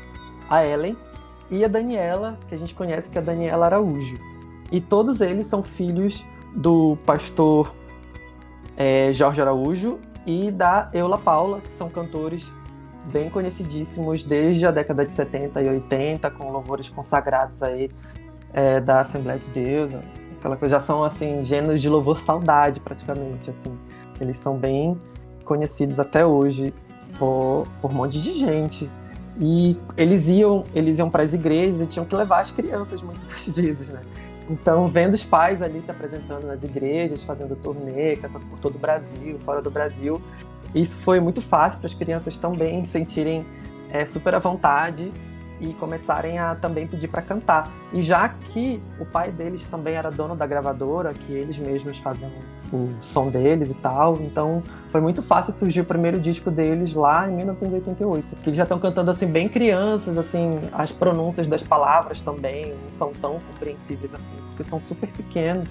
[0.48, 0.96] a Ellen
[1.50, 4.16] e a Daniela, que a gente conhece que é a Daniela Araújo.
[4.70, 7.74] E todos eles são filhos do pastor
[8.76, 12.46] é, Jorge Araújo e da Eula Paula, que são cantores
[13.06, 17.88] bem conhecidíssimos desde a década de 70 e 80, com louvores consagrados aí
[18.52, 19.92] é, da Assembleia de Deus.
[20.38, 23.76] Aquela coisa, já são assim, gêneros de louvor saudade, praticamente, assim.
[24.20, 24.96] Eles são bem
[25.44, 26.72] conhecidos até hoje
[27.18, 28.88] por, por um monte de gente.
[29.40, 33.46] E eles iam, eles iam para as igrejas e tinham que levar as crianças muitas
[33.54, 34.00] vezes, né?
[34.50, 38.78] Então, vendo os pais ali se apresentando nas igrejas, fazendo turnê, cantando por todo o
[38.78, 40.20] Brasil, fora do Brasil,
[40.74, 43.46] isso foi muito fácil para as crianças também sentirem
[43.90, 45.10] é, super à vontade
[45.60, 47.70] e começarem a também pedir para cantar.
[47.92, 52.30] E já que o pai deles também era dono da gravadora, que eles mesmos faziam
[52.72, 57.28] o som deles e tal, então foi muito fácil surgir o primeiro disco deles lá
[57.28, 58.36] em 1988.
[58.36, 62.90] Que eles já estão cantando assim bem crianças, assim, as pronúncias das palavras também não
[62.92, 65.68] são tão compreensíveis assim, porque são super pequenos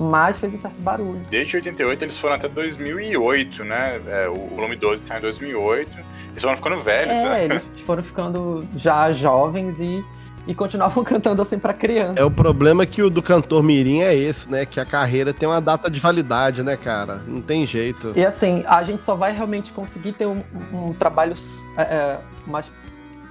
[0.00, 1.20] mas fez um certo barulho.
[1.28, 4.00] Desde 88 eles foram até 2008, né?
[4.06, 5.98] É, o volume 12 saiu em 2008.
[6.30, 7.44] Eles foram ficando velhos, é, né?
[7.44, 10.02] Eles foram ficando já jovens e,
[10.46, 12.18] e continuavam cantando assim pra criança.
[12.18, 14.64] É o problema que o do cantor Mirim é esse, né?
[14.64, 17.20] Que a carreira tem uma data de validade, né, cara?
[17.26, 18.12] Não tem jeito.
[18.16, 21.34] E assim, a gente só vai realmente conseguir ter um, um trabalho
[21.76, 22.70] é, é, mais.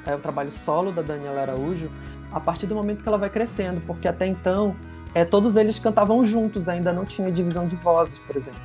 [0.05, 1.89] É um trabalho solo da Daniela Araújo
[2.31, 4.75] a partir do momento que ela vai crescendo, porque até então
[5.13, 8.59] é, todos eles cantavam juntos, ainda não tinha divisão de vozes, por exemplo.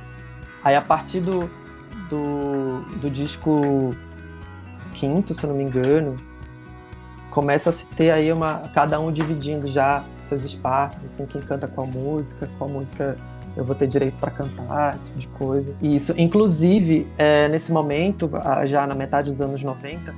[0.63, 1.49] Aí a partir do,
[2.09, 3.95] do, do disco
[4.93, 6.15] quinto, se eu não me engano,
[7.29, 8.69] começa a se ter aí uma.
[8.73, 13.17] cada um dividindo já seus espaços, assim, quem canta qual música, qual música
[13.55, 15.75] eu vou ter direito para cantar, esse tipo de coisa.
[15.81, 18.29] E isso, inclusive, é, nesse momento,
[18.65, 20.13] já na metade dos anos 90,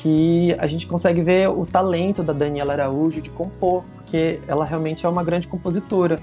[0.00, 5.04] que a gente consegue ver o talento da Daniela Araújo de compor, porque ela realmente
[5.04, 6.18] é uma grande compositora.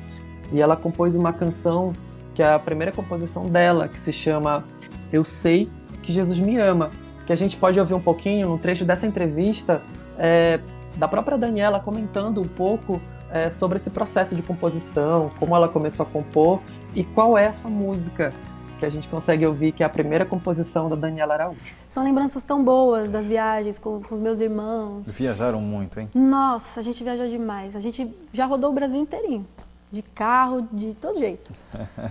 [0.52, 1.94] E ela compôs uma canção
[2.34, 4.63] que é a primeira composição dela, que se chama
[5.12, 5.70] Eu Sei
[6.02, 6.90] que Jesus Me Ama,
[7.26, 9.82] que a gente pode ouvir um pouquinho no trecho dessa entrevista
[10.18, 10.60] é,
[10.96, 13.00] da própria Daniela comentando um pouco
[13.32, 16.62] é, sobre esse processo de composição, como ela começou a compor
[16.96, 18.34] e qual é essa música
[18.78, 21.60] que a gente consegue ouvir, que é a primeira composição da Daniela Araújo.
[21.90, 25.08] São lembranças tão boas das viagens com, com os meus irmãos.
[25.08, 26.10] Viajaram muito, hein?
[26.13, 27.76] Nossa, a gente viajou demais.
[27.76, 29.46] A gente já rodou o Brasil inteirinho
[29.89, 31.54] de carro, de todo jeito.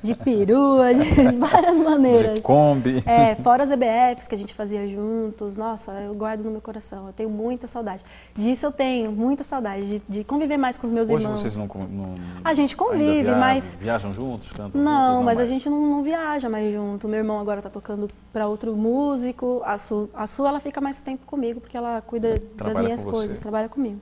[0.03, 1.03] De perua, de
[1.37, 2.35] várias maneiras.
[2.35, 3.03] De Kombi.
[3.07, 5.57] É, fora as EBFs que a gente fazia juntos.
[5.57, 7.07] Nossa, eu guardo no meu coração.
[7.07, 8.03] Eu tenho muita saudade.
[8.35, 11.45] Disso eu tenho muita saudade, de, de conviver mais com os meus Hoje irmãos.
[11.45, 13.77] Hoje vocês não, não, A gente convive, viajam, mas...
[13.79, 15.17] Viajam juntos, cantam não, juntos?
[15.17, 17.07] Não, mas a gente não, não, viaja mais junto.
[17.07, 19.61] Meu irmão agora tá tocando para outro músico.
[19.65, 23.05] A Su, a Su, ela fica mais tempo comigo, porque ela cuida trabalha das minhas
[23.05, 24.01] coisas, trabalha comigo.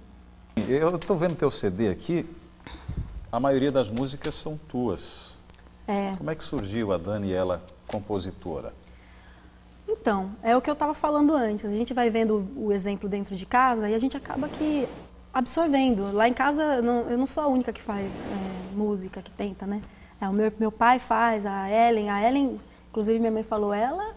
[0.69, 2.25] Eu tô vendo teu CD aqui,
[3.35, 5.41] a maioria das músicas são tuas.
[5.89, 6.13] É.
[6.17, 8.73] Como é que surgiu a Daniela compositora?
[9.89, 11.65] Então, é o que eu estava falando antes.
[11.65, 14.89] A gente vai vendo o exemplo dentro de casa e a gente acaba que
[15.33, 16.13] absorvendo.
[16.13, 19.67] Lá em casa, não, eu não sou a única que faz é, música, que tenta,
[19.67, 19.83] né?
[20.21, 22.11] É, o meu, meu pai faz, a Ellen.
[22.11, 24.15] A Ellen, inclusive minha mãe falou, ela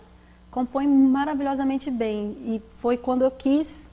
[0.51, 2.38] compõe maravilhosamente bem.
[2.45, 3.89] E foi quando eu quis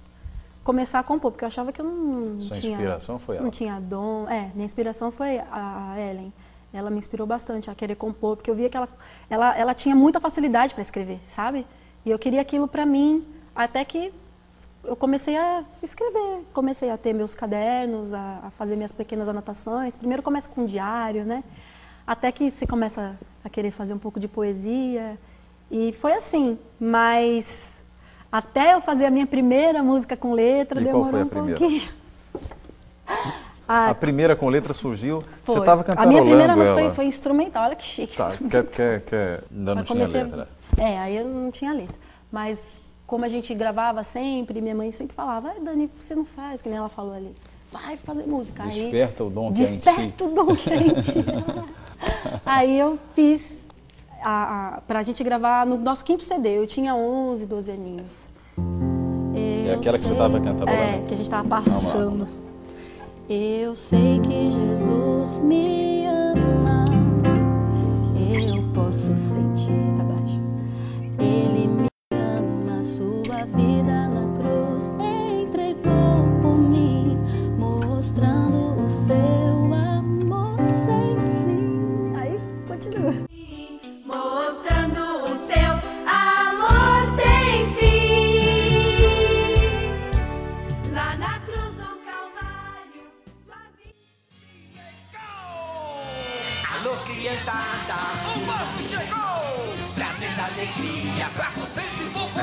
[0.65, 2.73] começar a compor, porque eu achava que eu não Sua tinha...
[2.73, 3.45] inspiração foi ela?
[3.45, 4.27] Não tinha dom.
[4.29, 6.33] É, minha inspiração foi a Ellen.
[6.73, 8.89] Ela me inspirou bastante a querer compor, porque eu via que ela,
[9.31, 11.65] ela, ela tinha muita facilidade para escrever, sabe?
[12.05, 13.25] E eu queria aquilo para mim,
[13.55, 14.13] até que
[14.83, 19.95] eu comecei a escrever, comecei a ter meus cadernos, a, a, fazer minhas pequenas anotações.
[19.95, 21.45] Primeiro começa com um diário, né?
[22.07, 25.19] Até que você começa a querer fazer um pouco de poesia.
[25.71, 27.77] E foi assim, mas
[28.35, 31.29] até eu fazer a minha primeira música com letra, e demorou qual foi a um
[31.29, 31.59] primeira?
[31.61, 31.89] pouquinho.
[33.69, 35.23] A, a primeira com letra surgiu.
[35.45, 35.55] Foi.
[35.55, 38.17] Você estava A cantarolando minha primeira música foi, foi instrumental, olha que chique.
[38.17, 38.33] Tá,
[38.67, 40.49] quer, ainda não Eu tinha a- letra.
[40.77, 41.95] É, aí eu não tinha letra.
[42.33, 46.25] Mas como a gente gravava sempre, minha mãe sempre falava, "Ai, Dani, que você não
[46.25, 46.61] faz?
[46.61, 47.33] Que nem ela falou ali.
[47.71, 48.65] Vai fazer música.
[48.65, 49.73] Aí, Desperta o dom que em ti.
[49.77, 51.15] Desperta o dom que há em ti.
[52.45, 53.64] aí eu fiz
[54.25, 56.59] a, a, pra gente gravar no nosso quinto CD.
[56.59, 58.29] Eu tinha 11, 12 aninhos.
[59.67, 60.83] É aquela que você tava cantarolando?
[60.83, 62.27] É, que a gente tava passando.
[63.29, 66.85] Eu sei que Jesus me ama.
[68.17, 70.41] Eu posso sentir, tá baixo.
[71.19, 71.54] Ele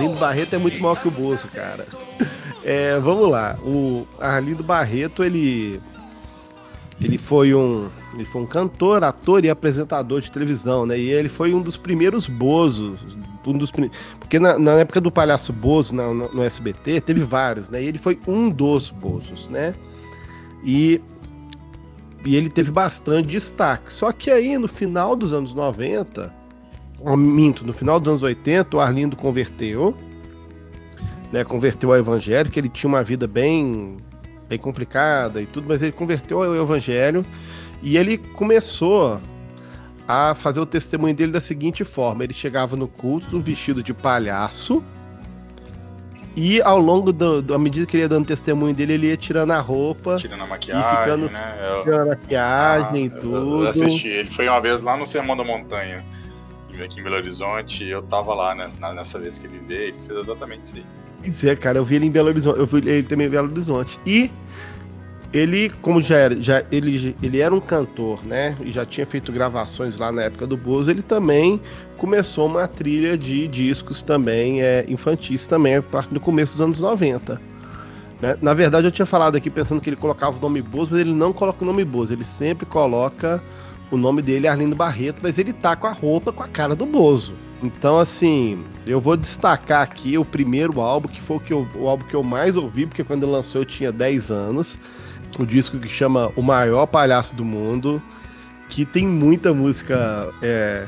[0.02, 1.86] Arlindo Barreto é muito maior que o Bolso, cara.
[2.64, 3.58] É, vamos lá.
[3.64, 5.82] O Arlindo Barreto, ele.
[7.00, 7.90] Ele foi um.
[8.14, 11.00] Ele foi um cantor, ator e apresentador de televisão, né?
[11.00, 13.00] E ele foi um dos primeiros Bozos.
[13.48, 13.72] Um dos,
[14.20, 17.82] porque na, na época do Palhaço Bozo, na- no, no SBT, teve vários, né?
[17.82, 19.74] E ele foi um dos Bozos, né?
[20.64, 21.02] E,
[22.24, 23.92] e ele teve bastante destaque.
[23.92, 26.41] Só que aí, no final dos anos 90, ou
[27.18, 29.96] minto, no final dos anos 80, o Arlindo converteu
[31.32, 33.96] né, converteu ao evangelho, que ele tinha uma vida bem,
[34.50, 37.26] bem complicada e tudo, mas ele converteu ao evangelho
[37.82, 39.20] e ele começou
[40.08, 44.84] a fazer o testemunho dele da seguinte forma: ele chegava no culto vestido de palhaço.
[46.36, 49.18] E ao longo do, do à medida que ele ia dando testemunho dele, ele ia
[49.18, 50.16] tirando a roupa.
[50.16, 51.70] Tirando a maquiagem, e ficando né?
[51.70, 53.64] Eu- tirando a maquiagem e Ah, eu- tudo.
[53.64, 54.08] Eu assisti.
[54.08, 56.04] Ele foi uma vez lá no Sermão da Montanha,
[56.86, 60.20] aqui em Belo Horizonte, eu tava lá né, nessa vez que ele veio, ele fez
[60.20, 60.86] exatamente isso aí.
[61.24, 63.50] Pois é, cara, eu vi ele em Belo Horizonte, eu vi ele também em Belo
[63.50, 64.00] Horizonte.
[64.06, 64.32] E
[65.34, 68.58] ele, como já era, já, ele, ele era um cantor, né?
[68.62, 71.62] E já tinha feito gravações lá na época do Bozo, ele também
[71.98, 76.80] começou uma trilha de discos também é, infantis também, a partir do começo dos anos
[76.80, 77.40] 90.
[78.22, 78.38] né?
[78.42, 81.14] Na verdade, eu tinha falado aqui pensando que ele colocava o nome Bozo, mas ele
[81.14, 83.42] não coloca o nome Bozo, ele sempre coloca
[83.92, 86.76] o nome dele é Arlindo Barreto, mas ele tá com a roupa com a cara
[86.76, 87.34] do Bozo.
[87.62, 91.88] Então, assim, eu vou destacar aqui o primeiro álbum, que foi o, que eu- o
[91.88, 94.78] álbum que eu mais ouvi, porque quando ele lançou eu tinha 10 anos.
[95.38, 98.02] O disco que chama O Maior Palhaço do Mundo,
[98.68, 100.30] que tem muita música.
[100.42, 100.88] é,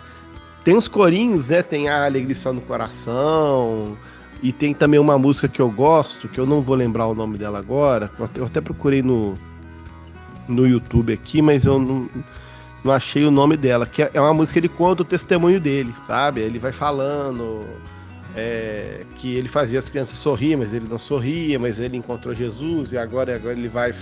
[0.63, 1.61] tem uns corinhos, né?
[1.61, 3.95] Tem a Alegria no Coração.
[4.41, 7.37] E tem também uma música que eu gosto, que eu não vou lembrar o nome
[7.37, 8.09] dela agora.
[8.17, 9.35] Eu até, eu até procurei no,
[10.47, 12.09] no YouTube aqui, mas eu não,
[12.83, 13.85] não achei o nome dela.
[13.85, 16.41] Que é é uma música que ele conta o testemunho dele, sabe?
[16.41, 17.65] Ele vai falando
[18.35, 22.91] é, que ele fazia as crianças sorrir, mas ele não sorria, mas ele encontrou Jesus
[22.91, 23.93] e agora, agora ele vai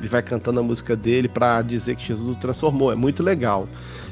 [0.00, 2.90] ele vai cantando a música dele para dizer que Jesus o transformou.
[2.90, 3.68] É muito legal.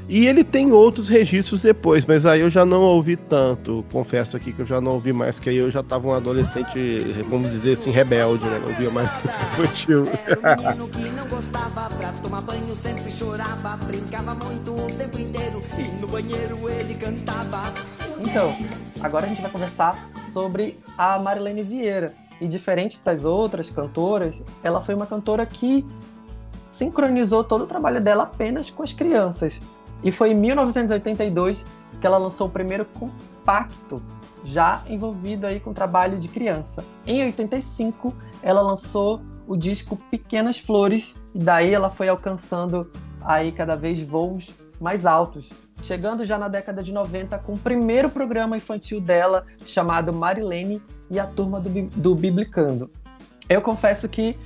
[0.09, 3.85] E ele tem outros registros depois, mas aí eu já não ouvi tanto.
[3.93, 7.01] Confesso aqui que eu já não ouvi mais, que aí eu já tava um adolescente,
[7.29, 8.59] vamos dizer assim, rebelde, né?
[8.59, 10.09] Não ouvia mais música infantil.
[10.27, 15.19] Era um menino que não gostava pra tomar banho, sempre chorava, brincava muito o tempo
[15.19, 17.75] inteiro e no banheiro ele cantava.
[18.19, 18.57] Então,
[19.03, 22.15] agora a gente vai conversar sobre a Marilene Vieira.
[22.41, 25.85] E diferente das outras cantoras, ela foi uma cantora que
[26.71, 29.61] sincronizou todo o trabalho dela apenas com as crianças.
[30.03, 31.67] E foi em 1982
[32.01, 34.01] que ela lançou o primeiro compacto,
[34.45, 36.85] já envolvido aí com trabalho de criança.
[37.05, 43.75] Em 85, ela lançou o disco Pequenas Flores, e daí ela foi alcançando aí cada
[43.75, 45.51] vez voos mais altos,
[45.83, 51.19] chegando já na década de 90 com o primeiro programa infantil dela, chamado Marilene e
[51.19, 52.91] a Turma do, do Biblicando.
[53.49, 54.37] Eu confesso que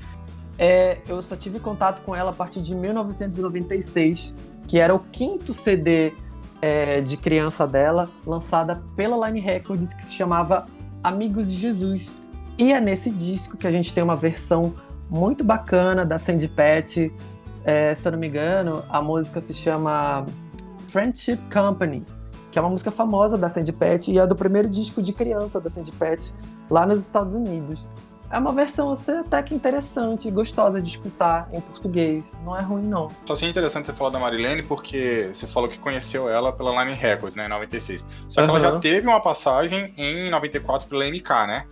[0.59, 4.35] é, eu só tive contato com ela a partir de 1996,
[4.66, 6.12] que era o quinto CD
[6.61, 10.66] é, de criança dela, lançada pela Line Records, que se chamava
[11.03, 12.14] Amigos de Jesus.
[12.57, 14.73] E é nesse disco que a gente tem uma versão
[15.11, 17.12] muito bacana da Sandy Patty.
[17.64, 20.25] É, se eu não me engano, a música se chama
[20.92, 22.05] Friendship Company,
[22.50, 25.59] que é uma música famosa da Sandy Patty e é do primeiro disco de criança
[25.59, 26.35] da Sandy Patty
[26.70, 27.83] lá nos Estados Unidos.
[28.31, 32.24] É uma versão assim, até que interessante, gostosa de escutar em português.
[32.44, 33.11] Não é ruim, não.
[33.26, 36.94] Só assim interessante você falar da Marilene, porque você falou que conheceu ela pela Line
[36.94, 38.05] Records, né, em 96.
[38.28, 38.72] Só que ela Aham.
[38.74, 41.66] já teve uma passagem em 94 pela MK, né?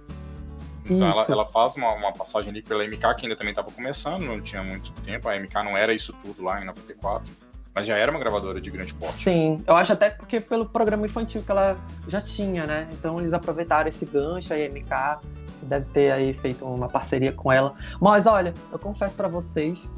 [0.84, 4.22] Então ela, ela faz uma, uma passagem ali pela MK, que ainda também estava começando,
[4.22, 5.28] não tinha muito tempo.
[5.28, 7.30] A MK não era isso tudo lá em 94,
[7.74, 9.22] mas já era uma gravadora de grande porte.
[9.24, 11.76] Sim, eu acho até porque pelo programa infantil que ela
[12.08, 12.88] já tinha, né?
[12.92, 15.20] Então eles aproveitaram esse gancho aí, a MK
[15.62, 17.74] deve ter aí feito uma parceria com ela.
[18.00, 19.88] Mas olha, eu confesso pra vocês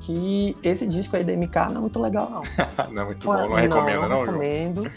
[0.00, 2.42] que esse disco aí da MK não é muito legal, não.
[2.92, 4.24] não é muito bom, não recomendo, não, João.
[4.26, 4.90] recomendo.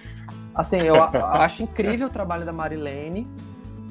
[0.53, 3.27] Assim, eu acho incrível o trabalho da Marilene.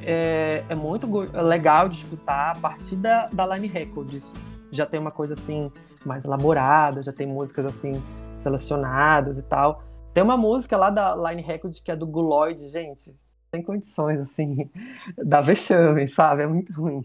[0.03, 4.25] É, é muito go- legal de escutar a partir da, da Line Records.
[4.71, 5.71] Já tem uma coisa assim
[6.05, 8.03] mais elaborada, já tem músicas assim
[8.47, 9.83] selecionadas e tal.
[10.15, 13.15] Tem uma música lá da Line Records que é do Guloid, gente.
[13.51, 14.71] Tem condições, assim,
[15.19, 16.43] da vexame, sabe?
[16.43, 17.05] É muito ruim.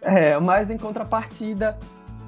[0.00, 1.78] É, mas em contrapartida,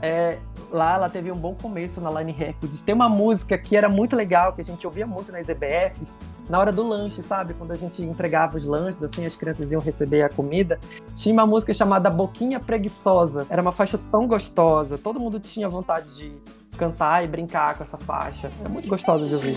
[0.02, 0.38] é,
[0.70, 2.82] lá ela teve um bom começo na Line Records.
[2.82, 6.16] Tem uma música que era muito legal, que a gente ouvia muito nas EBFs,
[6.48, 7.54] na hora do lanche, sabe?
[7.54, 10.80] Quando a gente entregava os lanches, assim, as crianças iam receber a comida.
[11.14, 13.46] Tinha uma música chamada Boquinha Preguiçosa.
[13.48, 14.98] Era uma faixa tão gostosa.
[14.98, 16.32] Todo mundo tinha vontade de
[16.76, 18.50] cantar e brincar com essa faixa.
[18.64, 19.56] É muito gostosa de ouvir.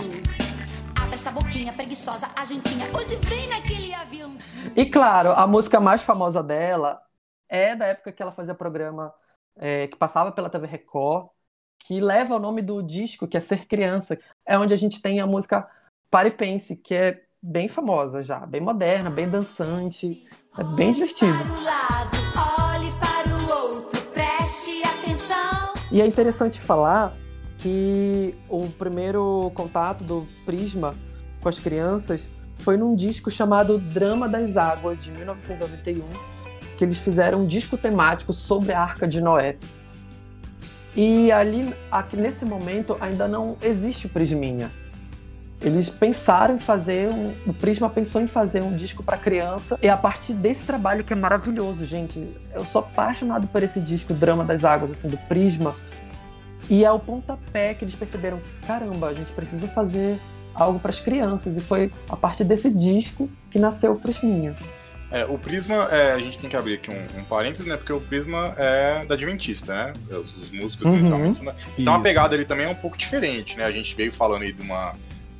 [1.00, 2.86] Abre essa boquinha preguiçosa, a gentinha.
[2.94, 4.72] Hoje vem naquele aviãozinho.
[4.76, 7.00] E claro, a música mais famosa dela
[7.48, 9.12] é da época que ela fazia programa
[9.56, 11.28] é, que passava pela TV Record,
[11.78, 14.18] que leva o nome do disco, que é Ser Criança.
[14.46, 15.68] É onde a gente tem a música
[16.10, 20.26] Pare e Pense, que é bem famosa já, bem moderna, bem dançante,
[20.58, 21.32] é bem divertido.
[21.32, 22.13] Do
[25.94, 27.14] E é interessante falar
[27.58, 30.92] que o primeiro contato do Prisma
[31.40, 36.02] com as crianças foi num disco chamado Drama das Águas, de 1991,
[36.76, 39.56] que eles fizeram um disco temático sobre a Arca de Noé.
[40.96, 44.72] E ali, aqui nesse momento, ainda não existe o Prisminha.
[45.64, 49.88] Eles pensaram em fazer um, o Prisma pensou em fazer um disco para criança e
[49.88, 52.22] a partir desse trabalho que é maravilhoso, gente.
[52.54, 55.74] Eu sou apaixonado por esse disco Drama das Águas assim do Prisma.
[56.68, 60.18] E é o pontapé que eles perceberam, caramba, a gente precisa fazer
[60.54, 64.54] algo para as crianças e foi a partir desse disco que nasceu o Prisminha.
[65.10, 67.76] É, o Prisma, é, a gente tem que abrir aqui um, um parênteses, né?
[67.76, 69.92] Porque o Prisma é da Adventista, né?
[70.10, 70.94] Os, os músicos Uhum.
[70.94, 71.42] inicialmente.
[71.42, 71.54] Né?
[71.78, 73.64] Então a pegada ali também é um pouco diferente, né?
[73.64, 74.94] A gente veio falando aí de uma,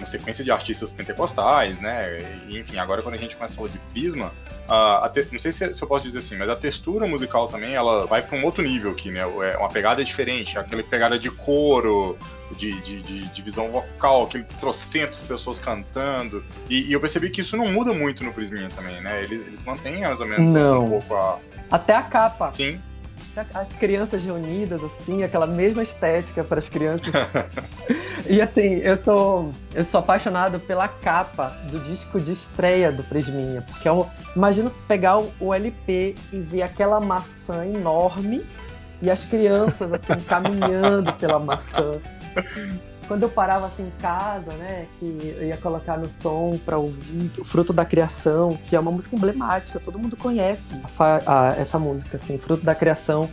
[0.04, 2.18] uma sequência de artistas pentecostais, né?
[2.48, 4.30] E, enfim, agora quando a gente começa a falar de Prisma,
[4.68, 7.48] a- a te- não sei se, se eu posso dizer assim, mas a textura musical
[7.48, 9.20] também, ela vai para um outro nível aqui, né?
[9.20, 12.16] É uma pegada diferente, aquela pegada de coro,
[12.56, 16.44] de, de, de divisão vocal, aquele trocentos pessoas cantando.
[16.68, 19.22] E, e eu percebi que isso não muda muito no Prisminha também, né?
[19.24, 20.84] Eles, eles mantêm mais ou menos Não.
[20.84, 21.38] um pouco a.
[21.70, 22.52] Até a capa.
[22.52, 22.80] Sim.
[23.52, 27.12] As crianças reunidas, assim, aquela mesma estética para as crianças.
[28.28, 33.62] e assim, eu sou, eu sou apaixonado pela capa do disco de estreia do Prisminha.
[33.62, 38.46] Porque eu imagino pegar o, o LP e ver aquela maçã enorme
[39.02, 42.00] e as crianças, assim, caminhando pela maçã.
[43.06, 47.30] Quando eu parava assim em casa, né, que eu ia colocar no som pra ouvir
[47.38, 51.78] o Fruto da Criação, que é uma música emblemática, todo mundo conhece a a- essa
[51.78, 53.28] música, assim, Fruto da Criação.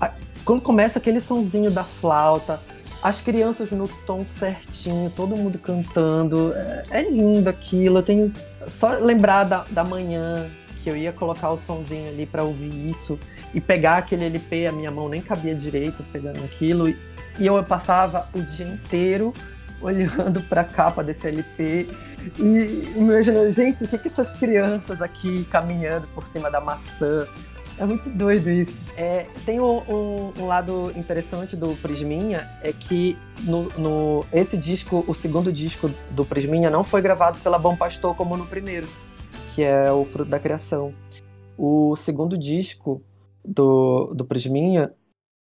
[0.00, 0.12] A-
[0.44, 2.60] Quando começa aquele sonzinho da flauta,
[3.02, 7.98] as crianças no tom certinho, todo mundo cantando, é, é lindo aquilo.
[7.98, 8.32] Eu tenho
[8.66, 10.46] só lembrar da, da manhã
[10.82, 13.18] que eu ia colocar o sonzinho ali pra ouvir isso
[13.52, 16.88] e pegar aquele LP, a minha mão nem cabia direito pegando aquilo.
[17.40, 19.32] E eu passava o dia inteiro
[19.80, 21.88] olhando para a capa desse LP
[22.38, 27.26] e imaginando, gente, o que, que essas crianças aqui caminhando por cima da maçã?
[27.78, 28.78] É muito doido isso.
[28.94, 35.02] É, tem um, um- um lado interessante do Prisminha, é que no, no- esse disco,
[35.08, 38.86] o segundo disco do Prisminha, não foi gravado pela Bom Pastor como no primeiro,
[39.54, 40.92] que é o Fruto da Criação.
[41.56, 43.02] O segundo disco
[43.42, 44.92] do, do Prisminha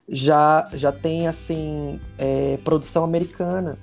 [0.09, 3.79] já, já tem assim é, produção americana,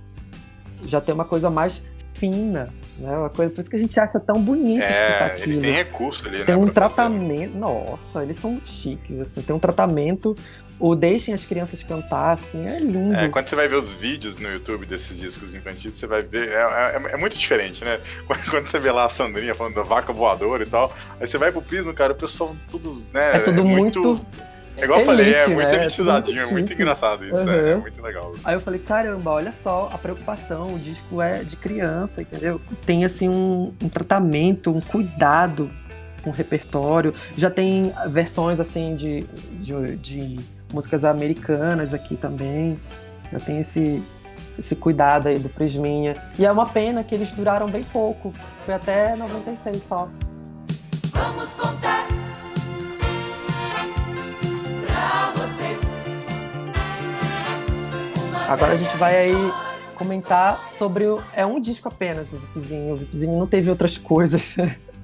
[0.85, 1.81] já tem uma coisa mais
[2.13, 3.17] fina, né?
[3.17, 6.43] Uma coisa, por isso que a gente acha tão bonito É, eles têm recurso ali,
[6.43, 6.61] Tem né?
[6.61, 7.09] um pra fazer.
[7.09, 10.35] tratamento, nossa, eles são muito chiques, assim, tem um tratamento.
[10.79, 13.13] O deixem as crianças cantar, assim, é lindo.
[13.15, 16.49] É, quando você vai ver os vídeos no YouTube desses discos infantis, você vai ver.
[16.49, 17.99] É, é- é muito diferente, né?
[18.25, 21.37] Quando, quando você vê lá a Sandrinha falando da vaca voadora e tal, aí você
[21.37, 23.35] vai pro Prisma, cara, o pessoal tudo, né?
[23.35, 24.19] É tudo muito
[24.81, 25.75] É igual eu falei, é elite, muito né?
[25.75, 27.81] elitizadinho, é muito engraçado isso, é, é Uhum.
[27.81, 28.33] muito legal.
[28.43, 32.59] Aí eu falei, caramba, olha só a preocupação, o disco é de criança, entendeu?
[32.85, 35.69] Tem assim um, um tratamento, um cuidado
[36.23, 37.13] com o repertório.
[37.37, 39.21] Já tem versões assim de,
[39.59, 40.39] de, de
[40.73, 42.79] músicas americanas aqui também.
[43.31, 44.03] Já tem esse,
[44.57, 46.15] esse cuidado aí do Prisminha.
[46.37, 48.33] E é uma pena que eles duraram bem pouco.
[48.65, 50.09] Foi até 96 só.
[51.13, 51.70] Vamos contar
[58.51, 59.53] Agora a gente vai aí
[59.95, 61.23] comentar sobre o.
[61.33, 62.95] É um disco apenas do Vipzinho.
[62.95, 64.55] O Vipzinho não teve outras coisas.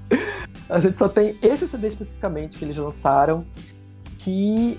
[0.67, 3.45] a gente só tem esse CD especificamente que eles lançaram.
[4.17, 4.77] Que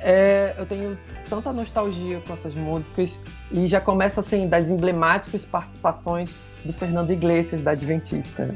[0.00, 0.96] é, eu tenho
[1.28, 3.18] tanta nostalgia com essas músicas.
[3.50, 6.32] E já começa assim, das emblemáticas participações
[6.64, 8.54] do Fernando Iglesias, da Adventista.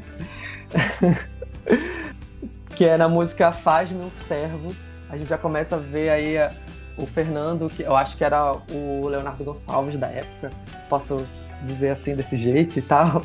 [2.77, 4.73] que é na música Faz-me um Servo.
[5.09, 6.51] A gente já começa a ver aí a-
[6.97, 10.51] o Fernando, que eu acho que era o Leonardo Gonçalves da época,
[10.89, 11.25] posso
[11.63, 13.23] dizer assim desse jeito e tal.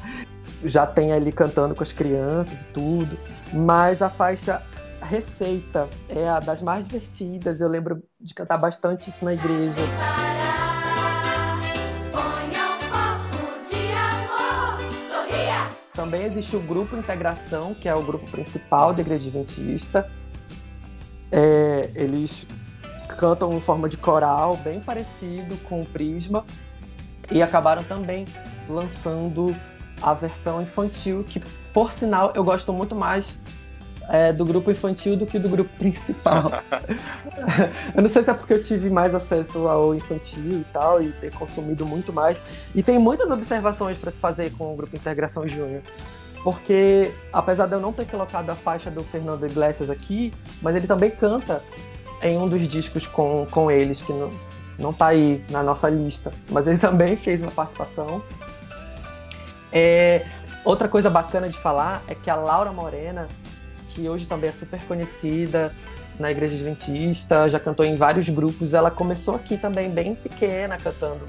[0.65, 3.19] Já tem ali cantando com as crianças e tudo.
[3.53, 4.63] Mas a faixa
[5.03, 7.61] Receita é a das mais divertidas.
[7.61, 9.77] Eu lembro de cantar bastante isso na igreja.
[15.93, 20.11] Também existe o grupo Integração, que é o grupo principal da Igreja Adventista.
[21.37, 22.47] É, eles
[23.19, 26.45] cantam em forma de coral, bem parecido com o Prisma.
[27.31, 28.25] E acabaram também
[28.69, 29.55] lançando
[30.01, 33.37] a versão infantil, que, por sinal, eu gosto muito mais
[34.09, 36.53] é, do grupo infantil do que do grupo principal.
[37.97, 41.11] eu não sei se é porque eu tive mais acesso ao infantil e tal, e
[41.13, 42.41] ter consumido muito mais.
[42.75, 45.83] E tem muitas observações para se fazer com o grupo Integração Júnior.
[46.45, 50.31] Porque, apesar de eu não ter colocado a faixa do Fernando Iglesias aqui,
[50.61, 51.63] mas ele também canta
[52.23, 54.31] em um dos discos com, com eles, que não,
[54.79, 56.35] não tá aí na nossa lista.
[56.51, 58.23] Mas ele também fez uma participação.
[59.73, 60.27] É,
[60.67, 63.27] outra coisa bacana de falar é que a Laura Morena,
[63.89, 65.75] que hoje também é super conhecida
[66.21, 68.75] na Igreja Adventista, já cantou em vários grupos.
[68.75, 71.25] Ela começou aqui também, bem pequena, cantando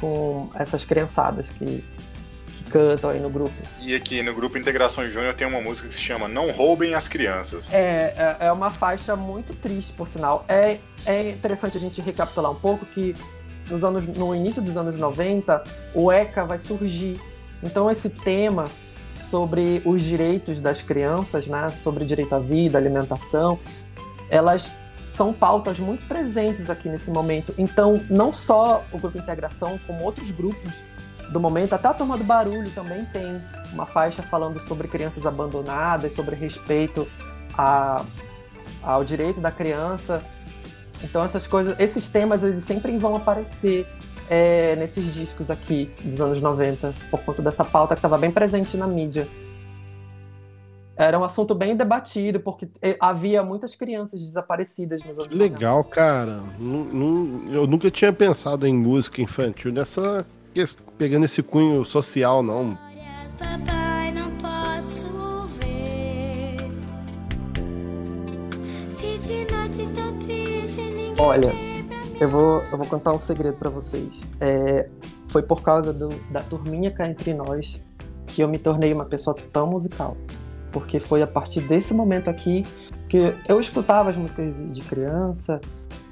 [0.00, 1.84] com essas criançadas que,
[2.72, 3.52] cantam aí no grupo.
[3.80, 7.06] E aqui no grupo Integração Júnior tem uma música que se chama Não Roubem as
[7.06, 7.72] Crianças.
[7.72, 10.44] É, é, é uma faixa muito triste, por sinal.
[10.48, 13.14] É, é interessante a gente recapitular um pouco que
[13.70, 15.62] nos anos, no início dos anos 90,
[15.94, 17.20] o ECA vai surgir.
[17.62, 18.64] Então esse tema
[19.30, 23.58] sobre os direitos das crianças, né, sobre direito à vida, alimentação,
[24.28, 24.70] elas
[25.14, 27.54] são pautas muito presentes aqui nesse momento.
[27.56, 30.70] Então, não só o grupo Integração, como outros grupos
[31.32, 33.40] do momento, até a Turma do Barulho também tem
[33.72, 37.06] uma faixa falando sobre crianças abandonadas, sobre respeito
[37.56, 38.04] a,
[38.82, 40.22] ao direito da criança.
[41.02, 43.86] Então, essas coisas, esses temas, eles sempre vão aparecer
[44.30, 48.76] é, nesses discos aqui dos anos 90, por conta dessa pauta que estava bem presente
[48.76, 49.26] na mídia.
[50.94, 55.42] Era um assunto bem debatido, porque eh, havia muitas crianças desaparecidas nos anos 90.
[55.42, 56.42] Legal, cara.
[56.58, 60.24] Nu- nu- Eu nunca tinha pensado em música infantil nessa.
[60.98, 62.76] Pegando esse cunho social, não.
[63.38, 65.06] Papai, não posso
[65.58, 66.70] ver.
[68.90, 71.52] Se de noite estou triste, ninguém Olha,
[72.20, 74.20] eu vou, eu vou contar um segredo pra vocês.
[74.40, 74.88] É,
[75.28, 77.80] foi por causa do- da turminha cá entre nós
[78.26, 80.16] que eu me tornei uma pessoa tão musical.
[80.70, 82.64] Porque foi a partir desse momento aqui
[83.08, 85.60] que eu escutava as músicas de criança,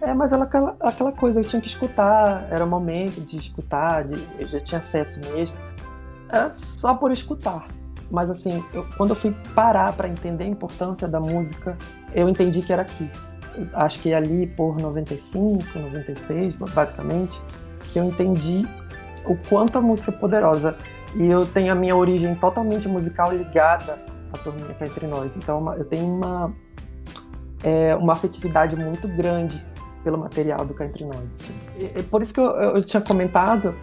[0.00, 4.04] é, mas ela, aquela, aquela coisa, eu tinha que escutar, era o momento de escutar,
[4.04, 5.56] de, eu já tinha acesso mesmo.
[6.28, 7.66] Era só por escutar.
[8.10, 11.76] Mas assim, eu- quando eu fui parar pra entender a importância da música,
[12.14, 13.08] eu entendi que era aqui
[13.74, 17.40] acho que ali por 95, 96, basicamente,
[17.82, 18.62] que eu entendi
[19.26, 20.76] o quanto a música é poderosa.
[21.16, 23.98] E eu tenho a minha origem totalmente musical ligada
[24.32, 25.36] à turminha cá entre nós.
[25.36, 26.52] Então uma- eu tenho uma,
[27.64, 29.62] é, uma afetividade muito grande
[30.04, 31.16] pelo material do Cá Entre Nós.
[31.40, 31.54] assim.
[31.78, 33.74] E- e por isso que eu, eu- tinha comentado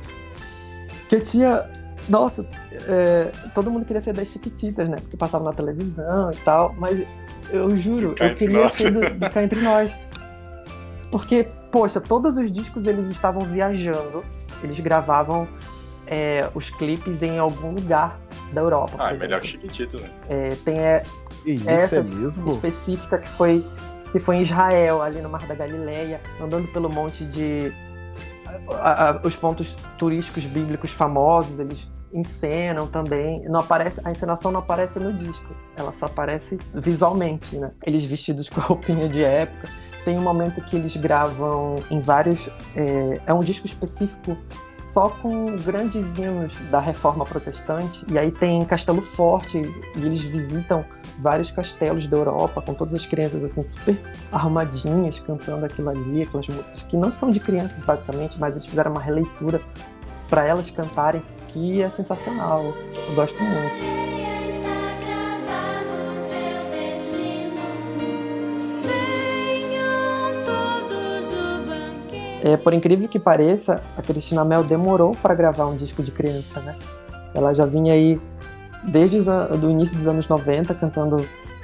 [1.10, 1.70] que eu tinha.
[2.10, 2.46] Nossa,
[2.88, 4.98] é, todo mundo queria ser das Chiquititas, né?
[5.02, 7.06] Porque passava na televisão e tal, mas
[7.52, 8.74] eu juro, eu queria Nós.
[8.74, 9.94] ser do, do Cá Entre Nós.
[11.12, 14.24] Porque, poxa, todos os discos eles estavam viajando,
[14.64, 15.48] eles gravavam
[16.06, 18.18] é, os clipes em algum lugar
[18.54, 18.92] da Europa.
[18.98, 20.10] por Ah, é melhor que Chiquitito, né?
[20.30, 21.04] É, tem é,
[21.66, 22.48] essa é mesmo?
[22.48, 23.66] específica que foi,
[24.18, 27.72] que foi em Israel, ali no Mar da Galileia, andando pelo monte de.
[28.82, 33.44] a- a- os pontos turísticos bíblicos famosos, eles encenam também.
[33.48, 37.72] Não aparece, a encenação não aparece no disco, ela só aparece visualmente, né?
[37.86, 39.70] Eles vestidos com a roupinha de época.
[40.06, 42.50] Tem um momento que eles gravam em vários.
[42.76, 44.38] É, é um disco específico
[44.98, 48.04] só com grandes hinos da reforma protestante.
[48.12, 49.60] E aí tem Castelo Forte,
[49.96, 50.84] e eles visitam
[51.20, 56.48] vários castelos da Europa, com todas as crianças assim super arrumadinhas, cantando aquilo ali, aquelas
[56.48, 59.62] músicas que não são de crianças, basicamente, mas eles fizeram uma releitura
[60.32, 62.64] para elas cantarem, que é sensacional.
[63.08, 64.27] Eu gosto muito.
[72.44, 76.60] É, por incrível que pareça, a Cristina Mel demorou para gravar um disco de criança,
[76.62, 76.76] né?
[77.34, 78.20] Ela já vinha aí
[78.84, 81.18] desde o início dos anos 90 cantando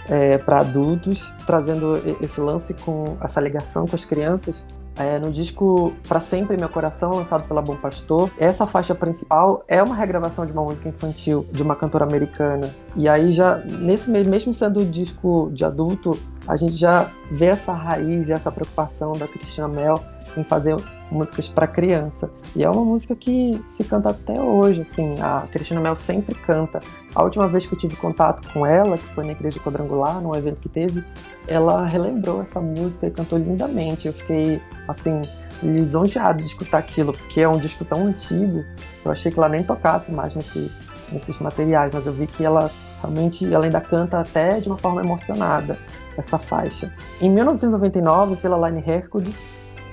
[0.09, 4.63] é, para adultos, trazendo esse lance com essa ligação com as crianças.
[4.95, 9.81] É, no disco Pra Sempre Meu Coração, lançado pela Bom Pastor, essa faixa principal é
[9.81, 12.69] uma regravação de uma música infantil de uma cantora americana.
[12.95, 16.11] E aí já, nesse mesmo sendo o disco de adulto,
[16.47, 20.03] a gente já vê essa raiz, essa preocupação da Cristina Mel
[20.35, 20.75] em fazer
[21.11, 22.29] músicas para criança.
[22.55, 26.81] E é uma música que se canta até hoje, assim, a Cristina Mel sempre canta.
[27.13, 30.35] A última vez que eu tive contato com ela, que foi na Igreja Quadrangular, num
[30.35, 31.03] evento que teve,
[31.47, 34.07] ela relembrou essa música e cantou lindamente.
[34.07, 35.21] Eu fiquei, assim,
[35.61, 38.63] lisonjeado de escutar aquilo, porque é um disco tão antigo,
[39.05, 40.71] eu achei que ela nem tocasse mais nesse,
[41.11, 42.71] nesses materiais, mas eu vi que ela
[43.03, 45.77] realmente, ela ainda canta até de uma forma emocionada,
[46.17, 46.91] essa faixa.
[47.21, 49.35] Em 1999, pela Line Records,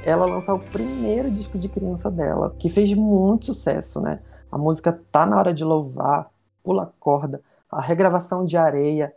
[0.05, 4.21] ela lançou o primeiro disco de criança dela, que fez muito sucesso, né?
[4.51, 6.31] A música Tá na Hora de Louvar,
[6.63, 9.13] Pula Corda, a regravação de Areia,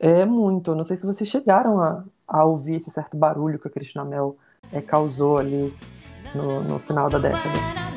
[0.00, 0.74] é muito.
[0.74, 4.36] Não sei se vocês chegaram a, a ouvir esse certo barulho que a Cristina Mel
[4.72, 5.74] é, causou ali
[6.34, 7.87] no, no final da década.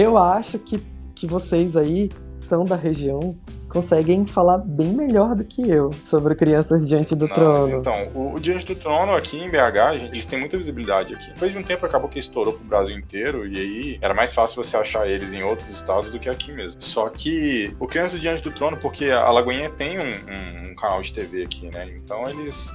[0.00, 0.82] Eu acho que,
[1.14, 3.36] que vocês aí são da região
[3.68, 7.76] conseguem falar bem melhor do que eu sobre Crianças Diante do Não, Trono.
[7.80, 11.28] então, o, o Diante do Trono aqui em BH, gente, eles têm muita visibilidade aqui.
[11.34, 14.62] Depois de um tempo acabou que estourou pro Brasil inteiro, e aí era mais fácil
[14.64, 16.80] você achar eles em outros estados do que aqui mesmo.
[16.80, 21.02] Só que o Crianças Diante do Trono, porque a Lagoinha tem um, um- um canal
[21.02, 21.90] de TV aqui, né?
[22.02, 22.72] Então eles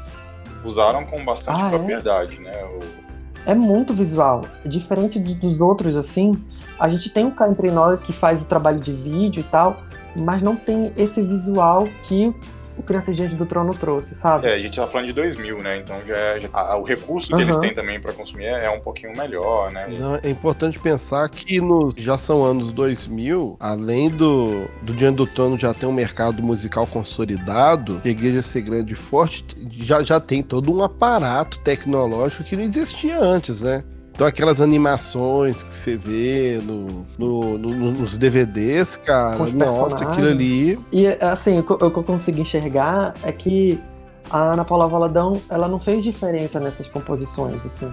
[0.63, 1.69] usaram com bastante Ah, é?
[1.71, 2.53] propriedade, né?
[2.65, 3.02] O-
[3.45, 4.41] É muito visual.
[4.65, 6.33] Diferente de- dos outros, assim,
[6.79, 9.81] a gente tem um cá entre nós que faz o trabalho de vídeo e tal,
[10.17, 12.33] mas não tem esse visual que
[12.77, 14.47] o Crianças Diante do Trono trouxe, sabe?
[14.47, 15.77] É, a gente tá falando de 2000, né?
[15.77, 18.69] Então já, é- já- a- o recurso que eles têm também pra consumir é, é
[18.69, 19.87] um pouquinho melhor, né?
[19.99, 25.27] Não, é importante pensar que nos, já são anos 2000, além do, do Diante do
[25.27, 29.45] Trono já ter um mercado musical consolidado, a igreja ser grande e forte,
[29.79, 33.83] já, já tem todo um aparato tecnológico que não existia antes, né?
[34.13, 40.79] Então aquelas animações que você vê no, no- no- nos DVDs, cara, nossa, aquilo ali.
[40.91, 43.81] E assim, o que eu consegui enxergar é que
[44.29, 47.91] a Ana Paula Valadão, ela não fez diferença nessas composições, assim.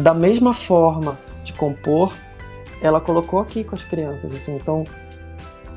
[0.00, 2.12] Da mesma forma de compor,
[2.80, 4.56] ela colocou aqui com as crianças, assim.
[4.56, 4.82] Então,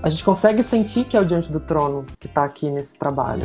[0.02, 3.44] a gente consegue sentir que é o Diante do Trono que tá aqui nesse trabalho.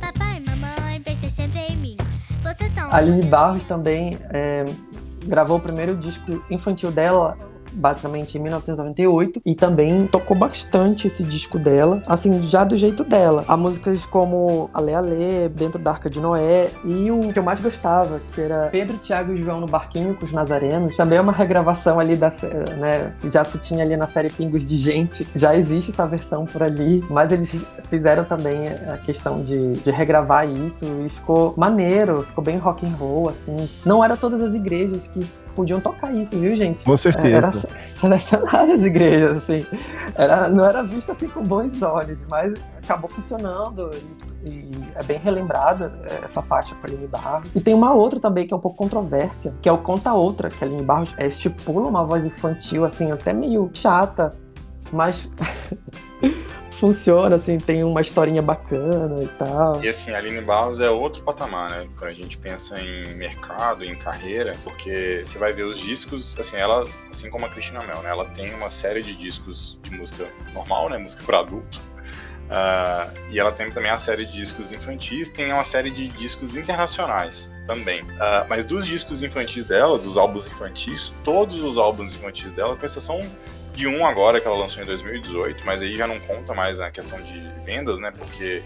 [0.00, 1.02] Papai mamãe,
[1.36, 1.96] sempre em mim.
[2.42, 2.90] Vocês são.
[2.90, 4.64] A Aline Barros também é,
[5.24, 7.36] gravou o primeiro disco infantil dela,
[7.72, 13.44] basicamente em 1998, e também tocou bastante esse disco dela, assim, já do jeito dela.
[13.46, 17.60] Há músicas como Ale Ale, Dentro da Arca de Noé, e o que eu mais
[17.60, 21.32] gostava, que era Pedro, Tiago e João no Barquinho com os Nazarenos, também é uma
[21.32, 22.30] regravação ali da,
[22.78, 26.62] né, já se tinha ali na série Pingos de Gente, já existe essa versão por
[26.62, 27.54] ali, mas eles
[27.88, 32.96] fizeram também a questão de, de regravar isso e ficou maneiro, ficou bem rock and
[32.96, 33.68] roll, assim.
[33.84, 35.20] Não eram todas as igrejas que
[35.54, 36.84] podiam tocar isso, viu, gente?
[36.84, 37.36] Com certeza.
[37.36, 37.68] Era se-
[38.00, 39.66] selecionadas as igrejas, assim.
[40.14, 43.90] Era, não era visto assim com bons olhos, mas acabou funcionando
[44.44, 47.48] e, e é bem relembrada é, essa faixa com a Aline Barros.
[47.54, 50.48] E tem uma outra também que é um pouco controvérsia, que é o Conta Outra,
[50.48, 54.34] que a Aline Barros é, estipula uma voz infantil, assim, até meio chata,
[54.92, 55.28] mas
[56.80, 59.84] funciona, assim, tem uma historinha bacana e tal.
[59.84, 61.88] E assim, a Aline Barros é outro patamar, né?
[61.98, 66.56] Quando a gente pensa em mercado, em carreira, porque você vai ver os discos, assim,
[66.56, 68.10] ela, assim como a Cristina Mel, né?
[68.10, 70.96] Ela tem uma série de discos de música normal, né?
[70.96, 71.80] Música para adulto.
[72.52, 76.56] Ah, e ela tem também a série de discos infantis, tem uma série de discos
[76.56, 78.04] internacionais também.
[78.18, 82.84] Ah, mas dos discos infantis dela, dos álbuns infantis, todos os álbuns infantis dela, com
[82.84, 83.20] exceção
[83.80, 86.90] de um agora que ela lançou em 2018, mas aí já não conta mais a
[86.90, 88.12] questão de vendas, né?
[88.16, 88.62] Porque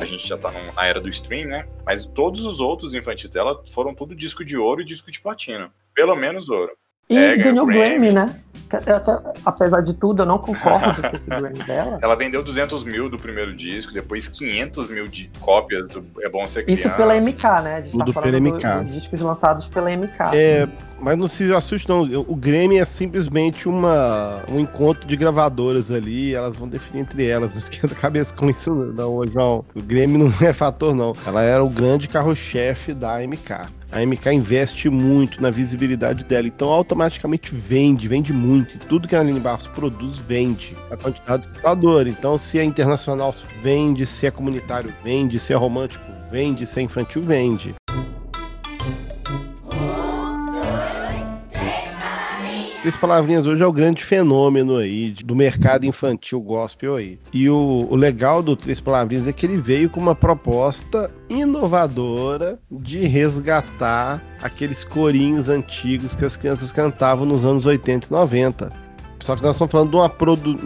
[0.00, 1.64] a gente já tá na era do stream, né?
[1.84, 5.70] Mas todos os outros infantis dela foram tudo disco de ouro e disco de platina.
[5.94, 6.72] Pelo menos ouro.
[7.08, 7.84] E É, ganhou Grammy.
[7.84, 8.40] Grammy, né?
[8.68, 12.00] Que- até- apesar de tudo, eu não concordo com esse Grammy dela.
[12.02, 16.44] Ela vendeu 200 mil do primeiro disco, depois 500 mil de cópias do É Bom
[16.48, 16.88] Ser Criança.
[16.88, 17.76] Isso pela MK, né?
[17.76, 18.82] A gente Tudo tá falando pela do- MK.
[18.86, 20.34] dos discos lançados pela MK.
[20.34, 20.68] É,
[21.00, 22.02] mas não se assuste, não.
[22.26, 27.52] O Grêmio é simplesmente uma, um encontro de gravadoras ali, elas vão definir entre elas.
[27.52, 29.64] Não esquenta a cabeça com isso, não, ô, João.
[29.74, 31.14] O Grêmio não é fator, não.
[31.26, 33.68] Ela era o grande carro-chefe da MK.
[33.92, 38.78] A MK investe muito na visibilidade dela, então automaticamente vende, vende muito.
[38.86, 40.76] Tudo que a Aline Barros produz, vende.
[40.90, 42.06] A quantidade de computador.
[42.06, 44.04] Então, se é internacional, vende.
[44.06, 45.38] Se é comunitário, vende.
[45.38, 46.66] Se é romântico, vende.
[46.66, 47.74] Se é infantil, vende.
[52.86, 57.18] Três Palavrinhas hoje é o grande fenômeno aí do mercado infantil gospel aí.
[57.32, 62.60] E o, o legal do Três Palavrinhas é que ele veio com uma proposta inovadora
[62.70, 68.72] de resgatar aqueles corinhos antigos que as crianças cantavam nos anos 80 e 90.
[69.18, 70.56] Só que nós estamos falando de uma produ...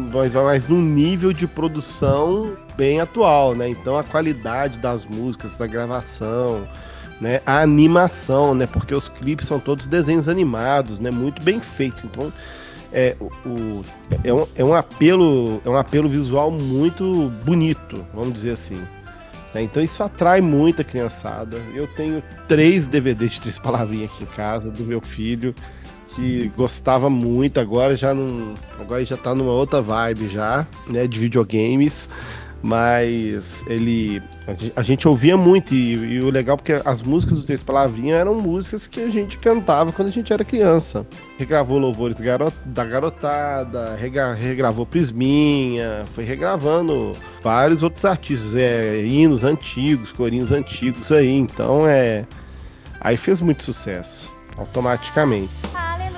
[0.45, 3.71] mas num nível de produção bem atual, né?
[3.71, 6.69] Então a qualidade das músicas, da gravação,
[7.21, 7.41] né?
[7.45, 8.67] A animação, né?
[8.67, 11.11] Porque os clipes são todos desenhos animados, né?
[11.11, 12.05] Muito bem feitos.
[12.05, 12.33] Então
[12.93, 13.83] é, o,
[14.25, 18.83] é, um, é um apelo é um apelo visual muito bonito, vamos dizer assim.
[19.55, 19.63] né?
[19.63, 21.59] Então isso atrai muita criançada.
[21.75, 25.55] Eu tenho três DVDs de três palavrinhas aqui em casa do meu filho
[26.09, 27.61] que gostava muito.
[27.61, 31.07] Agora já não, agora já tá numa outra vibe já, né?
[31.07, 32.09] De videogames.
[32.63, 34.23] Mas ele.
[34.47, 37.63] a gen- A gente ouvia muito, e, e o legal porque as músicas do Três
[37.63, 41.07] Palavrinhas eram músicas que a gente cantava quando a gente era criança.
[41.39, 42.19] Regravou Louvores
[42.67, 43.97] da Garotada,
[44.39, 51.31] regravou Prisminha, foi regravando vários outros artistas, é, hinos antigos, corinhos antigos aí.
[51.35, 52.27] Então é.
[53.01, 55.51] Aí fez muito sucesso, automaticamente.
[55.75, 56.10] Aleluia.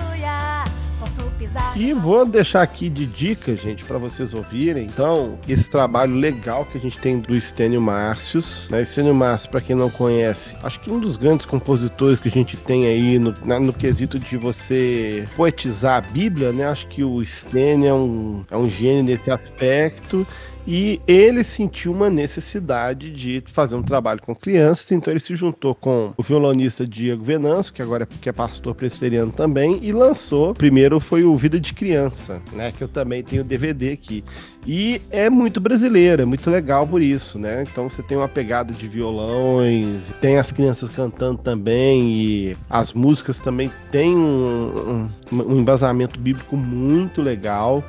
[1.77, 4.85] E vou deixar aqui de dica, gente, para vocês ouvirem.
[4.85, 8.69] Então, esse trabalho legal que a gente tem do Estênio Márcios.
[8.71, 8.83] Né?
[8.83, 12.57] Estênio Márcios, para quem não conhece, acho que um dos grandes compositores que a gente
[12.57, 16.67] tem aí no, na- no quesito de você poetizar a Bíblia, né?
[16.67, 20.27] Acho que o Estênio é um, é um gênio nesse aspecto.
[20.67, 25.75] E ele sentiu uma necessidade de fazer um trabalho com crianças, então ele se juntou
[25.75, 30.55] com o violonista Diego Venâncio, que agora é, que é pastor presbiteriano também, e lançou.
[30.55, 32.71] Primeiro foi o Vida de Criança, né?
[32.71, 34.23] Que eu também tenho DVD aqui.
[34.65, 37.65] E é muito brasileiro, é muito legal por isso, né?
[37.69, 43.41] Então você tem uma pegada de violões, tem as crianças cantando também, e as músicas
[43.41, 47.85] também têm um, um, um embasamento bíblico muito legal.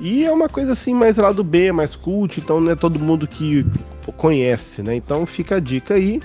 [0.00, 2.98] E é uma coisa assim mais lá do B, mais cult, então não é todo
[2.98, 3.66] mundo que
[4.16, 4.94] conhece, né?
[4.94, 6.22] Então fica a dica aí.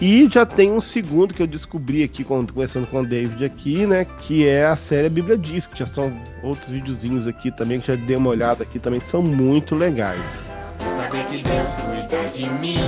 [0.00, 3.86] E já tem um segundo que eu descobri aqui, quando- conversando com o David aqui,
[3.86, 4.06] né?
[4.06, 6.10] Que é a série A Bíblia Diz, que já são
[6.42, 10.48] outros videozinhos aqui também, que já dei uma olhada aqui também, são muito legais.
[10.78, 12.78] Saber que Deus cuida de mim,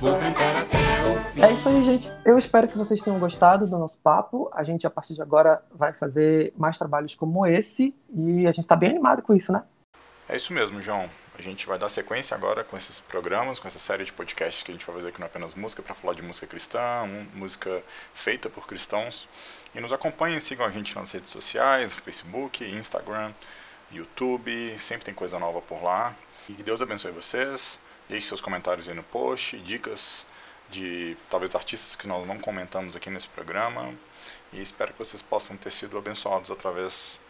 [0.00, 0.78] vou cantar até
[1.12, 1.42] o fim.
[1.42, 2.10] É isso aí, gente.
[2.24, 4.48] Eu espero que vocês tenham gostado do nosso papo.
[4.54, 7.94] A gente, a partir de agora, vai fazer mais trabalhos como esse.
[8.16, 9.62] E a gente tá bem animado com isso, né?
[10.26, 11.10] É isso mesmo, João.
[11.36, 14.70] A gente vai dar sequência agora com esses programas, com essa série de podcasts que
[14.70, 17.04] a gente vai fazer aqui no Apenas Música, para falar de música cristã,
[17.34, 17.82] música
[18.14, 19.28] feita por cristãos.
[19.74, 23.34] E nos acompanhem, sigam a gente nas redes sociais, Facebook, Instagram,
[23.92, 26.14] YouTube, sempre tem coisa nova por lá.
[26.48, 27.78] E que Deus abençoe vocês.
[28.08, 30.26] Deixe seus comentários aí no post, dicas
[30.70, 33.92] de talvez artistas que nós não comentamos aqui nesse programa.
[34.52, 37.20] E espero que vocês possam ter sido abençoados através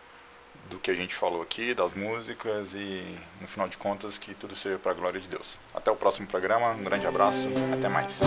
[0.70, 3.04] do que a gente falou aqui, das músicas e,
[3.40, 5.56] no final de contas, que tudo seja para a glória de Deus.
[5.74, 8.20] Até o próximo programa, um grande abraço, até mais.